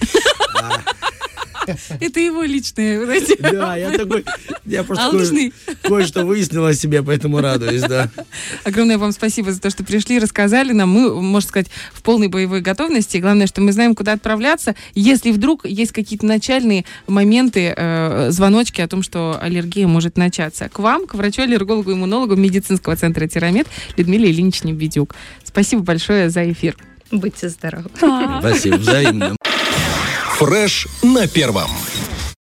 Это 2.01 2.21
его 2.21 2.43
личное. 2.43 3.07
Да, 3.41 3.77
я 3.77 3.91
такой, 3.91 4.25
я 4.65 4.83
просто 4.85 5.07
Алчный. 5.07 5.53
кое-что 5.83 6.25
выяснил 6.25 6.65
о 6.67 6.75
себе, 6.75 7.03
поэтому 7.03 7.41
радуюсь, 7.41 7.83
да. 7.83 8.11
Огромное 8.65 8.99
вам 8.99 9.13
спасибо 9.13 9.53
за 9.53 9.61
то, 9.61 9.71
что 9.71 9.85
пришли, 9.85 10.19
рассказали 10.19 10.73
нам. 10.73 10.91
Мы, 10.91 11.21
можно 11.21 11.49
сказать, 11.49 11.69
в 11.93 12.03
полной 12.03 12.29
боевой 12.29 12.61
готовности. 12.61 13.19
Главное, 13.19 13.47
что 13.47 13.61
мы 13.61 13.73
знаем, 13.73 13.95
куда 13.95 14.13
отправляться. 14.13 14.75
Если 14.95 15.31
вдруг 15.31 15.67
есть 15.67 15.93
какие-то 15.93 16.27
начальные 16.27 16.85
моменты, 17.07 17.75
э, 17.77 18.31
звоночки 18.31 18.81
о 18.81 18.89
том, 18.89 19.03
что 19.03 19.39
аллергия 19.41 19.87
может 19.87 20.17
начаться. 20.17 20.69
К 20.69 20.79
вам, 20.79 21.07
к 21.07 21.15
врачу-аллергологу, 21.15 21.93
иммунологу 21.93 22.37
медицинского 22.37 22.97
центра 22.97 23.27
Тирамет 23.27 23.67
Людмиле 23.97 24.31
Ильиничне 24.31 24.73
Бедюк. 24.73 25.15
Спасибо 25.45 25.83
большое 25.83 26.31
за 26.31 26.51
эфир. 26.51 26.77
Будьте 27.11 27.49
здоровы. 27.49 27.91
Спасибо, 28.41 28.77
взаимно. 28.77 29.37
Фреш 30.39 30.89
на 31.03 31.29
первом. 31.29 31.71